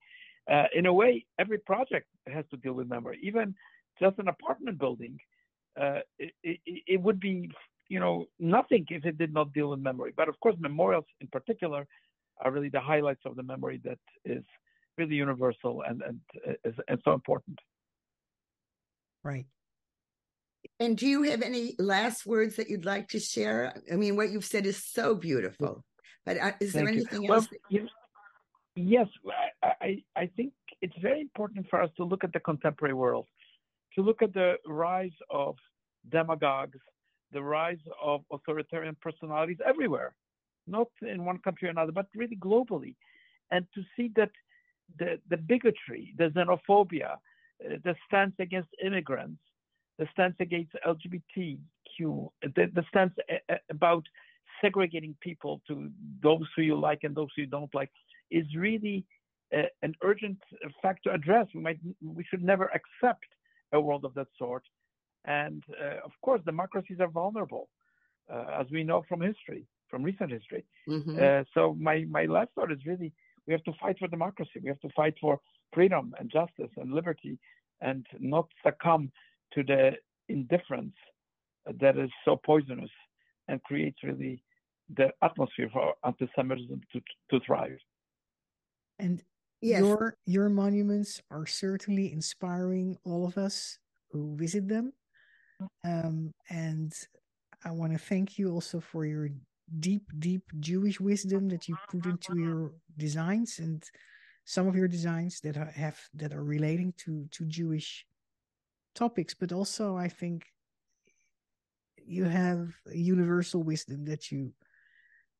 Uh, 0.51 0.65
in 0.75 0.85
a 0.87 0.93
way, 0.93 1.25
every 1.39 1.57
project 1.57 2.07
has 2.27 2.45
to 2.51 2.57
deal 2.57 2.73
with 2.73 2.87
memory. 2.87 3.19
Even 3.23 3.55
just 3.99 4.19
an 4.19 4.27
apartment 4.27 4.77
building, 4.77 5.17
uh, 5.79 5.99
it, 6.19 6.33
it, 6.43 6.59
it, 6.65 7.01
would 7.01 7.19
be, 7.19 7.49
you 7.89 7.99
know, 7.99 8.25
nothing 8.39 8.85
if 8.89 9.05
it 9.05 9.17
did 9.17 9.33
not 9.33 9.53
deal 9.53 9.69
with 9.69 9.79
memory. 9.79 10.13
But 10.15 10.29
of 10.29 10.39
course, 10.39 10.55
memorials 10.59 11.05
in 11.21 11.27
particular 11.27 11.85
are 12.41 12.51
really 12.51 12.69
the 12.69 12.79
highlights 12.79 13.21
of 13.25 13.35
the 13.35 13.43
memory 13.43 13.81
that 13.83 13.99
is 14.25 14.43
really 14.97 15.15
universal 15.15 15.83
and 15.87 16.01
and 16.01 16.19
and, 16.63 16.75
and 16.87 17.01
so 17.03 17.13
important. 17.13 17.59
Right. 19.23 19.45
And 20.79 20.97
do 20.97 21.07
you 21.07 21.23
have 21.23 21.41
any 21.41 21.75
last 21.77 22.25
words 22.25 22.55
that 22.55 22.69
you'd 22.69 22.85
like 22.85 23.09
to 23.09 23.19
share? 23.19 23.73
I 23.91 23.95
mean, 23.95 24.15
what 24.15 24.31
you've 24.31 24.45
said 24.45 24.65
is 24.65 24.83
so 24.83 25.15
beautiful. 25.15 25.83
But 26.25 26.37
uh, 26.37 26.51
is 26.59 26.73
there 26.73 26.87
anything 26.87 27.29
else? 27.29 27.47
Well, 27.69 27.87
yes, 28.75 29.07
I, 29.61 30.03
I 30.15 30.27
think 30.35 30.53
it's 30.81 30.95
very 31.01 31.21
important 31.21 31.67
for 31.69 31.81
us 31.81 31.89
to 31.97 32.03
look 32.03 32.23
at 32.23 32.33
the 32.33 32.39
contemporary 32.39 32.93
world, 32.93 33.27
to 33.95 34.01
look 34.01 34.21
at 34.21 34.33
the 34.33 34.55
rise 34.65 35.17
of 35.29 35.55
demagogues, 36.09 36.79
the 37.33 37.41
rise 37.41 37.83
of 38.01 38.21
authoritarian 38.31 38.95
personalities 39.01 39.57
everywhere, 39.65 40.15
not 40.67 40.87
in 41.01 41.25
one 41.25 41.39
country 41.39 41.67
or 41.67 41.71
another, 41.71 41.91
but 41.91 42.07
really 42.15 42.37
globally, 42.37 42.95
and 43.51 43.65
to 43.73 43.81
see 43.95 44.11
that 44.15 44.31
the, 44.99 45.19
the 45.29 45.37
bigotry, 45.37 46.13
the 46.17 46.29
xenophobia, 46.29 47.13
uh, 47.13 47.77
the 47.83 47.95
stance 48.07 48.33
against 48.39 48.69
immigrants, 48.83 49.41
the 49.99 50.07
stance 50.11 50.35
against 50.39 50.71
LGBTQ, 50.85 51.59
the, 51.99 52.71
the 52.73 52.83
stance 52.89 53.13
a, 53.29 53.53
a, 53.53 53.57
about 53.69 54.03
segregating 54.61 55.15
people 55.21 55.61
to 55.67 55.89
those 56.21 56.47
who 56.55 56.61
you 56.61 56.79
like 56.79 56.99
and 57.03 57.15
those 57.15 57.29
who 57.35 57.43
you 57.43 57.47
don't 57.47 57.73
like 57.73 57.91
is 58.31 58.45
really 58.57 59.05
a, 59.53 59.65
an 59.81 59.93
urgent 60.01 60.37
fact 60.81 61.03
to 61.03 61.13
address. 61.13 61.47
We 61.53 61.61
might, 61.61 61.79
we 62.03 62.23
should 62.29 62.43
never 62.43 62.71
accept 62.73 63.25
a 63.71 63.79
world 63.79 64.05
of 64.05 64.13
that 64.15 64.27
sort. 64.37 64.63
And 65.25 65.63
uh, 65.81 66.05
of 66.05 66.11
course, 66.21 66.41
democracies 66.45 66.99
are 66.99 67.07
vulnerable, 67.07 67.69
uh, 68.31 68.45
as 68.59 68.67
we 68.71 68.83
know 68.83 69.03
from 69.07 69.21
history, 69.21 69.65
from 69.89 70.03
recent 70.03 70.31
history. 70.31 70.65
Mm-hmm. 70.89 71.17
Uh, 71.21 71.43
so 71.53 71.75
my 71.79 72.05
my 72.09 72.25
last 72.25 72.49
thought 72.55 72.71
is 72.71 72.85
really 72.85 73.13
we 73.47 73.53
have 73.53 73.63
to 73.63 73.73
fight 73.81 73.97
for 73.99 74.07
democracy. 74.07 74.59
We 74.61 74.69
have 74.69 74.79
to 74.81 74.89
fight 74.95 75.15
for 75.19 75.39
freedom 75.73 76.13
and 76.19 76.29
justice 76.29 76.71
and 76.77 76.93
liberty, 76.93 77.39
and 77.81 78.05
not 78.19 78.47
succumb 78.65 79.11
to 79.53 79.63
the 79.63 79.91
indifference 80.29 80.95
that 81.79 81.97
is 81.97 82.09
so 82.25 82.35
poisonous 82.35 82.89
and 83.47 83.61
creates 83.63 83.97
really 84.03 84.43
the 84.95 85.09
atmosphere 85.21 85.69
for 85.71 85.93
anti-Semitism 86.05 86.81
to, 86.91 87.01
to 87.31 87.45
thrive. 87.45 87.77
And 88.99 89.23
yes. 89.61 89.79
your 89.81 90.17
your 90.25 90.49
monuments 90.49 91.21
are 91.31 91.45
certainly 91.45 92.11
inspiring 92.11 92.97
all 93.03 93.25
of 93.25 93.37
us 93.37 93.79
who 94.11 94.35
visit 94.35 94.67
them. 94.67 94.93
Um, 95.83 96.33
and 96.49 96.93
I 97.65 97.71
want 97.71 97.93
to 97.93 97.97
thank 97.97 98.37
you 98.37 98.51
also 98.51 98.79
for 98.79 99.05
your 99.05 99.29
deep, 99.79 100.03
deep 100.19 100.43
Jewish 100.59 100.99
wisdom 100.99 101.49
that 101.49 101.67
you 101.67 101.75
put 101.89 102.05
into 102.05 102.37
your 102.37 102.71
designs 102.97 103.59
and 103.59 103.83
some 104.45 104.67
of 104.67 104.75
your 104.75 104.87
designs 104.87 105.39
that 105.41 105.55
have 105.55 105.99
that 106.15 106.33
are 106.33 106.43
relating 106.43 106.93
to 106.97 107.27
to 107.31 107.45
Jewish 107.45 108.05
topics, 108.93 109.33
but 109.33 109.51
also 109.51 109.95
I 109.95 110.09
think 110.09 110.45
you 112.05 112.25
have 112.25 112.73
universal 112.91 113.63
wisdom 113.63 114.05
that 114.05 114.31
you 114.31 114.51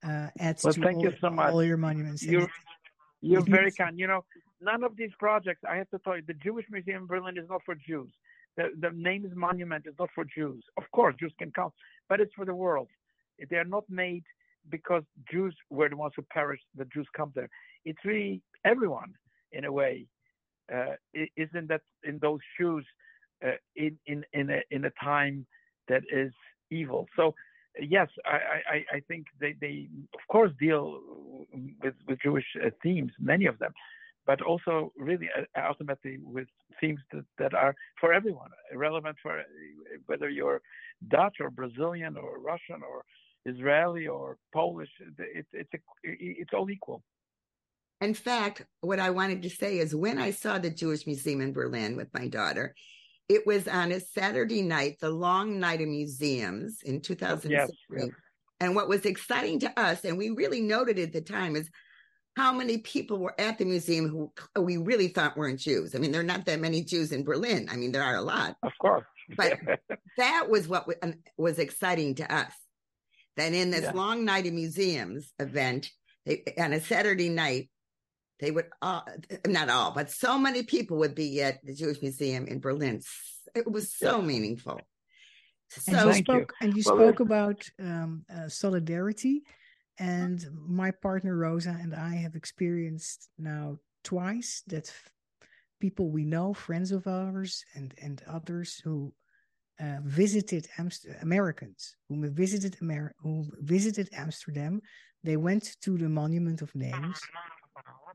uh, 0.04 0.28
add 0.40 0.60
well, 0.64 0.74
to 0.74 0.82
thank 0.82 0.98
all, 0.98 1.04
you 1.04 1.14
so 1.20 1.30
much. 1.30 1.52
all 1.52 1.64
your 1.64 1.78
monuments. 1.78 2.24
You're, 2.24 2.48
you're 3.22 3.42
very 3.42 3.72
kind. 3.72 4.00
You 4.00 4.08
know, 4.08 4.24
none 4.62 4.84
of 4.84 4.96
these 4.96 5.12
projects, 5.20 5.62
I 5.70 5.76
have 5.76 5.90
to 5.90 6.00
tell 6.00 6.16
you, 6.16 6.24
the 6.26 6.34
Jewish 6.34 6.66
Museum 6.72 7.04
in 7.04 7.08
Berlin 7.08 7.38
is 7.38 7.50
not 7.50 7.62
for 7.66 7.76
Jews. 7.76 8.12
The, 8.58 8.70
the 8.80 8.92
name 8.92 9.26
is 9.26 9.32
monument 9.36 9.86
It's 9.88 9.98
not 10.00 10.10
for 10.14 10.26
Jews. 10.26 10.64
Of 10.78 10.84
course, 10.92 11.16
Jews 11.20 11.34
can 11.40 11.52
come, 11.52 11.72
but 12.10 12.20
it's 12.20 12.34
for 12.36 12.46
the 12.46 12.56
world. 12.56 12.88
They 13.50 13.58
are 13.58 13.66
not 13.66 13.84
made 13.90 14.24
because 14.70 15.04
Jews 15.32 15.56
were 15.70 15.90
the 15.90 15.98
ones 15.98 16.14
who 16.16 16.22
perished. 16.32 16.64
The 16.78 16.86
Jews 16.86 17.08
come 17.16 17.32
there. 17.36 17.50
It's 17.86 18.00
really 18.06 18.42
everyone, 18.64 19.14
in 19.52 19.66
a 19.66 19.72
way, 19.72 20.06
uh, 20.74 20.96
isn't 21.36 21.68
that 21.68 21.82
in 22.04 22.20
those 22.20 22.40
shoes 22.58 22.86
uh, 23.46 23.52
in 23.76 23.98
in 24.06 24.24
in 24.34 24.50
a, 24.50 24.62
in 24.72 24.86
a 24.86 24.92
time 25.04 25.46
that 25.90 26.04
is 26.12 26.32
evil. 26.72 27.08
So 27.16 27.36
yes, 27.80 28.08
I, 28.26 28.38
I, 28.70 28.86
I 28.96 29.00
think 29.08 29.28
they, 29.40 29.56
they 29.60 29.88
of 30.14 30.22
course 30.32 30.52
deal 30.60 31.00
with 31.84 31.96
with 32.08 32.20
Jewish 32.22 32.46
uh, 32.64 32.70
themes, 32.82 33.12
many 33.20 33.46
of 33.46 33.60
them, 33.60 33.74
but 34.26 34.42
also 34.42 34.92
really 34.98 35.30
uh, 35.38 35.62
ultimately 35.68 36.18
with 36.22 36.48
themes 36.80 37.00
that, 37.12 37.26
that 37.38 37.54
are 37.54 37.76
for 38.00 38.14
everyone, 38.14 38.50
relevant 38.74 39.18
for 39.22 39.40
uh, 39.40 39.44
whether 40.06 40.30
you're 40.30 40.62
Dutch 41.08 41.38
or 41.40 41.50
Brazilian 41.50 42.18
or 42.18 42.40
Russian 42.40 42.82
or 42.84 43.04
Israeli 43.46 44.08
or 44.08 44.38
Polish. 44.54 44.90
It's 45.20 45.48
it's 45.54 45.74
a, 45.74 45.78
it's 46.04 46.52
all 46.54 46.70
equal. 46.70 47.04
In 48.02 48.14
fact, 48.14 48.66
what 48.82 49.00
I 49.00 49.12
wanted 49.12 49.42
to 49.44 49.50
say 49.50 49.80
is 49.80 49.96
when 49.96 50.18
I 50.18 50.32
saw 50.32 50.58
the 50.58 50.70
Jewish 50.70 51.08
Museum 51.08 51.40
in 51.40 51.54
Berlin 51.54 51.96
with 51.96 52.14
my 52.14 52.28
daughter, 52.28 52.76
it 53.30 53.48
was 53.48 53.68
on 53.68 53.92
a 53.92 54.00
Saturday 54.02 54.62
night, 54.62 54.98
the 55.00 55.10
long 55.10 55.60
night 55.60 55.82
of 55.82 55.88
museums 55.88 56.80
in 56.84 57.00
2006. 57.00 57.50
Yes, 57.50 57.70
yes. 57.96 58.10
And 58.60 58.76
what 58.76 58.90
was 58.90 59.06
exciting 59.06 59.60
to 59.60 59.80
us, 59.80 60.04
and 60.04 60.18
we 60.18 60.30
really 60.30 60.62
noted 60.62 61.00
at 61.00 61.14
the 61.14 61.22
time, 61.22 61.56
is 61.56 61.70
how 62.36 62.52
many 62.52 62.80
people 62.80 63.20
were 63.20 63.40
at 63.40 63.58
the 63.58 63.66
museum 63.66 64.10
who 64.10 64.32
we 64.60 64.78
really 64.78 65.08
thought 65.08 65.38
weren't 65.38 65.60
Jews. 65.60 65.96
I 65.96 66.00
mean, 66.00 66.12
there 66.12 66.22
are 66.22 66.26
not 66.26 66.46
that 66.46 66.60
many 66.60 66.84
Jews 66.84 67.12
in 67.12 67.24
Berlin. 67.24 67.68
I 67.72 67.76
mean, 67.76 67.92
there 67.92 68.04
are 68.04 68.16
a 68.16 68.22
lot. 68.22 68.56
Of 68.64 68.72
course. 68.80 69.06
but 69.38 69.60
that 70.18 70.50
was 70.50 70.68
what 70.68 70.88
was 71.38 71.60
exciting 71.60 72.16
to 72.16 72.34
us. 72.34 72.52
That 73.38 73.54
in 73.54 73.72
this 73.72 73.84
yeah. 73.84 73.92
long 73.94 74.26
night 74.26 74.46
of 74.46 74.54
museums 74.54 75.32
event, 75.40 75.90
they, 76.26 76.44
on 76.58 76.74
a 76.74 76.82
Saturday 76.82 77.30
night, 77.30 77.70
they 78.40 78.52
would 78.52 78.66
all, 78.82 79.06
not 79.48 79.70
all, 79.70 79.92
but 79.92 80.12
so 80.12 80.38
many 80.38 80.64
people 80.64 80.98
would 80.98 81.16
be 81.16 81.42
at 81.42 81.64
the 81.64 81.74
Jewish 81.74 82.02
Museum 82.02 82.46
in 82.46 82.60
Berlin. 82.60 83.02
It 83.56 83.70
was 83.70 83.94
so 83.94 84.20
yeah. 84.20 84.26
meaningful. 84.26 84.82
So, 85.70 85.94
and 85.94 86.08
you 86.08 86.14
spoke, 86.14 86.54
you. 86.62 86.68
And 86.68 86.78
you 86.78 86.84
well, 86.86 86.96
spoke 86.98 87.20
about 87.20 87.70
um, 87.80 88.26
uh, 88.34 88.50
solidarity. 88.50 89.44
And 90.00 90.46
my 90.68 90.92
partner 90.92 91.36
Rosa 91.36 91.78
and 91.80 91.94
I 91.94 92.16
have 92.16 92.36
experienced 92.36 93.30
now 93.38 93.78
twice 94.04 94.64
that 94.68 94.92
people 95.80 96.10
we 96.10 96.26
know, 96.26 96.54
friends 96.54 96.92
of 96.92 97.08
ours, 97.08 97.64
and 97.76 97.94
and 98.02 98.22
others 98.28 98.82
who 98.84 99.14
uh, 99.80 99.98
visited 100.04 100.68
Amst- 100.78 101.08
Americans 101.22 101.96
who 102.08 102.30
visited 102.30 102.78
Amer- 102.82 103.16
who 103.18 103.46
visited 103.60 104.10
Amsterdam. 104.14 104.82
They 105.24 105.38
went 105.38 105.76
to 105.82 105.98
the 105.98 106.10
Monument 106.10 106.62
of 106.62 106.74
Names, 106.76 107.20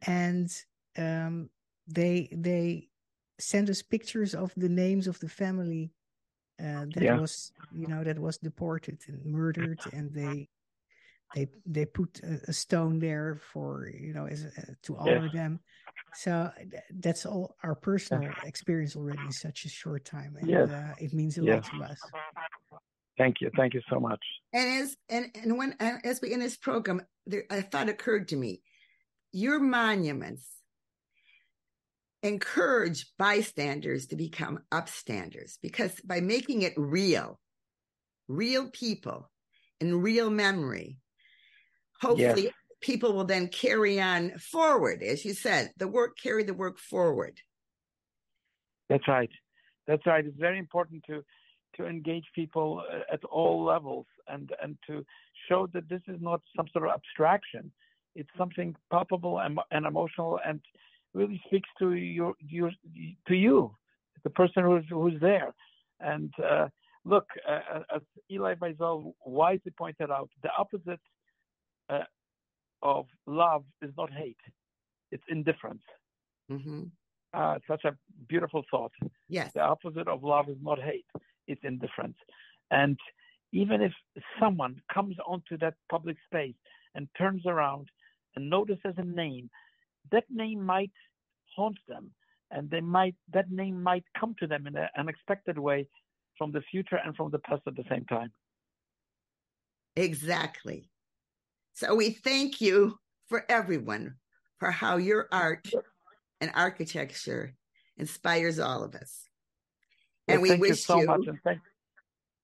and 0.07 0.51
um, 0.97 1.49
they 1.87 2.29
they 2.33 2.89
sent 3.39 3.71
us 3.71 3.83
pictures 3.83 4.35
of 4.35 4.53
the 4.57 4.69
names 4.69 5.07
of 5.07 5.19
the 5.21 5.29
family 5.29 5.93
uh, 6.61 6.87
that 6.95 7.03
yeah. 7.03 7.19
was 7.19 7.53
you 7.73 7.87
know 7.87 8.03
that 8.03 8.19
was 8.19 8.39
deported 8.39 8.99
and 9.07 9.25
murdered 9.25 9.81
and 9.93 10.13
they 10.13 10.49
they 11.35 11.49
they 11.67 11.85
put 11.85 12.21
a, 12.23 12.41
a 12.49 12.53
stone 12.53 12.99
there 12.99 13.41
for 13.53 13.89
you 13.89 14.13
know 14.13 14.27
as 14.27 14.45
uh, 14.45 14.73
to 14.83 14.97
honor 14.97 15.25
yes. 15.25 15.35
them 15.35 15.61
so 16.15 16.51
that's 17.01 17.27
all 17.27 17.57
our 17.63 17.75
personal 17.75 18.31
experience 18.45 18.97
already 18.97 19.21
in 19.25 19.33
such 19.33 19.65
a 19.65 19.69
short 19.69 20.05
time 20.05 20.37
and 20.41 20.49
yes. 20.49 20.71
uh, 20.71 20.95
it 20.99 21.13
means 21.13 21.37
a 21.39 21.43
yes. 21.43 21.65
lot 21.73 21.87
to 21.87 21.93
us 21.93 22.01
thank 23.19 23.41
you 23.41 23.51
thank 23.57 23.75
you 23.75 23.83
so 23.91 24.01
much 24.01 24.21
and 24.53 24.83
as 24.83 24.97
and, 25.09 25.27
and 25.43 25.59
when 25.59 25.75
as 25.81 26.21
we 26.23 26.33
in 26.33 26.41
this 26.41 26.57
program 26.57 27.03
there, 27.27 27.45
a 27.51 27.63
thought 27.63 27.89
occurred 27.89 28.29
to 28.29 28.37
me 28.37 28.63
your 29.33 29.61
monuments 29.61 30.49
encourage 32.23 33.13
bystanders 33.19 34.07
to 34.07 34.17
become 34.17 34.59
upstanders 34.73 35.59
because 35.63 36.01
by 36.01 36.21
making 36.21 36.63
it 36.63 36.73
real 36.77 37.39
real 38.29 38.71
people 38.71 39.31
and 39.81 40.03
real 40.03 40.29
memory 40.31 40.99
hopefully 42.01 42.45
yes. 42.45 42.53
people 42.81 43.13
will 43.13 43.25
then 43.25 43.49
carry 43.49 44.01
on 44.01 44.31
forward. 44.39 45.03
As 45.03 45.25
you 45.25 45.35
said 45.35 45.73
the 45.77 45.89
work 45.89 46.19
carry 46.23 46.45
the 46.45 46.55
work 46.55 46.79
forward. 46.79 47.41
That's 48.89 49.07
right. 49.07 49.31
That's 49.87 50.07
right. 50.07 50.25
It's 50.25 50.39
very 50.39 50.59
important 50.59 51.05
to 51.09 51.23
to 51.77 51.87
engage 51.87 52.25
people 52.35 52.83
uh, 52.91 53.01
at 53.13 53.25
all 53.25 53.65
levels 53.65 54.07
and 54.29 54.53
and 54.63 54.77
to 54.87 55.05
show 55.49 55.67
that 55.73 55.89
this 55.89 56.03
is 56.09 56.21
not 56.21 56.41
some 56.57 56.67
sort 56.73 56.87
of 56.87 56.93
abstraction. 56.93 57.71
It's 58.15 58.31
something 58.37 58.75
palpable 58.91 59.39
and, 59.39 59.61
and 59.71 59.87
emotional 59.87 60.41
and 60.45 60.61
really 61.15 61.41
speaks 61.47 61.69
to 61.79 61.93
your 61.93 62.35
your 62.41 62.71
to 63.29 63.35
you 63.35 63.75
the 64.25 64.31
person 64.31 64.65
who's 64.65 64.85
who's 64.91 65.21
there. 65.21 65.55
And 66.01 66.33
uh, 66.43 66.69
look 67.05 67.27
uh, 67.49 67.81
as 67.95 68.03
Elie 68.31 68.55
Wiesel 68.57 69.15
wisely 69.25 69.73
pointed 69.77 70.11
out 70.11 70.31
the 70.43 70.51
opposite 70.59 71.01
uh, 71.89 72.05
of 72.83 73.07
love 73.27 73.65
is 73.83 73.91
not 73.97 74.13
hate, 74.13 74.37
it's 75.11 75.25
indifference. 75.29 75.83
Mm-hmm. 76.51 76.85
Uh, 77.35 77.59
such 77.69 77.85
a 77.85 77.97
beautiful 78.29 78.65
thought. 78.71 78.93
Yes. 79.29 79.53
The 79.53 79.61
opposite 79.61 80.09
of 80.09 80.25
love 80.25 80.49
is 80.49 80.57
not 80.63 80.81
hate, 80.81 81.07
it's 81.47 81.61
indifference. 81.65 82.17
And 82.71 82.99
even 83.53 83.83
if 83.83 83.93
someone 84.41 84.81
comes 84.93 85.17
onto 85.27 85.57
that 85.59 85.75
public 85.91 86.17
space 86.27 86.55
and 86.95 87.09
turns 87.17 87.43
around 87.47 87.89
and 88.37 88.49
notices 88.49 88.95
a 88.97 89.05
name, 89.05 89.51
that 90.13 90.25
name 90.31 90.65
might 90.65 90.93
haunt 91.57 91.79
them 91.89 92.11
and 92.51 92.71
they 92.71 92.81
might 92.81 93.15
that 93.33 93.51
name 93.51 93.83
might 93.83 94.05
come 94.19 94.35
to 94.39 94.47
them 94.47 94.67
in 94.67 94.77
an 94.77 94.89
unexpected 94.99 95.59
way 95.59 95.87
from 96.37 96.53
the 96.53 96.63
future 96.71 96.99
and 97.05 97.15
from 97.17 97.31
the 97.31 97.39
past 97.41 97.63
at 97.67 97.77
the 97.77 97.85
same 97.91 98.05
time. 98.07 98.31
Exactly. 99.97 100.89
So 101.79 101.95
we 101.95 102.11
thank 102.11 102.61
you 102.61 102.99
for 103.29 103.45
everyone 103.49 104.17
for 104.59 104.73
how 104.73 104.97
your 104.97 105.29
art 105.31 105.71
and 106.41 106.51
architecture 106.53 107.55
inspires 107.97 108.59
all 108.59 108.83
of 108.83 108.97
us. 108.97 109.29
And 110.27 110.43
well, 110.43 110.55
we 110.55 110.59
wish 110.59 110.71
you, 110.71 110.75
so 110.75 110.99
you 110.99 111.39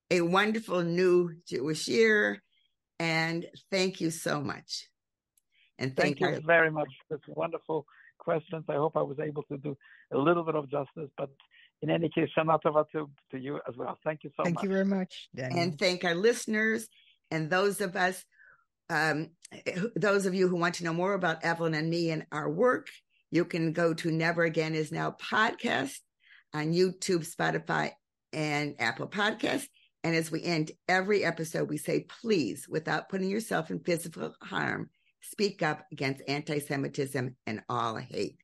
a 0.09 0.21
wonderful 0.21 0.83
new 0.83 1.33
Jewish 1.49 1.89
year. 1.89 2.41
And 2.97 3.45
thank 3.69 3.99
you 3.99 4.09
so 4.09 4.39
much. 4.39 4.87
And 5.79 5.93
thank, 5.93 6.19
thank 6.19 6.21
you 6.21 6.37
our, 6.37 6.41
very 6.41 6.71
much. 6.71 6.87
That's 7.09 7.27
wonderful 7.27 7.85
questions. 8.17 8.63
I 8.69 8.75
hope 8.75 8.95
I 8.95 9.01
was 9.01 9.17
able 9.19 9.43
to 9.51 9.57
do 9.57 9.75
a 10.13 10.17
little 10.17 10.43
bit 10.43 10.55
of 10.55 10.71
justice, 10.71 11.09
but 11.17 11.29
in 11.81 11.89
any 11.89 12.07
case, 12.07 12.29
Shana 12.37 12.57
Tova 12.65 12.85
to, 12.93 13.09
to 13.31 13.37
you 13.37 13.59
as 13.67 13.75
well. 13.75 13.97
Thank 14.05 14.23
you 14.23 14.29
so 14.37 14.45
thank 14.45 14.55
much. 14.55 14.61
Thank 14.61 14.69
you 14.69 14.73
very 14.73 14.85
much. 14.85 15.27
Daniel. 15.35 15.59
And 15.59 15.77
thank 15.77 16.05
our 16.05 16.15
listeners 16.15 16.87
and 17.31 17.49
those 17.49 17.81
of 17.81 17.97
us 17.97 18.23
um, 18.89 19.29
those 19.95 20.25
of 20.25 20.33
you 20.33 20.47
who 20.47 20.57
want 20.57 20.75
to 20.75 20.83
know 20.83 20.93
more 20.93 21.13
about 21.13 21.43
Evelyn 21.43 21.73
and 21.73 21.89
me 21.89 22.11
and 22.11 22.25
our 22.31 22.49
work, 22.49 22.89
you 23.31 23.45
can 23.45 23.73
go 23.73 23.93
to 23.93 24.11
Never 24.11 24.43
Again 24.43 24.75
Is 24.75 24.91
Now 24.91 25.15
podcast 25.21 25.97
on 26.53 26.73
YouTube, 26.73 27.27
Spotify, 27.29 27.91
and 28.31 28.75
Apple 28.79 29.07
Podcasts. 29.07 29.67
And 30.03 30.15
as 30.15 30.29
we 30.29 30.43
end 30.43 30.71
every 30.87 31.23
episode, 31.23 31.67
we 31.67 31.77
say, 31.77 32.05
please, 32.21 32.67
without 32.69 33.09
putting 33.09 33.29
yourself 33.29 33.71
in 33.71 33.79
physical 33.79 34.35
harm, 34.41 34.89
speak 35.21 35.63
up 35.63 35.85
against 35.91 36.21
anti 36.27 36.59
Semitism 36.59 37.35
and 37.47 37.61
all 37.67 37.95
hate. 37.95 38.37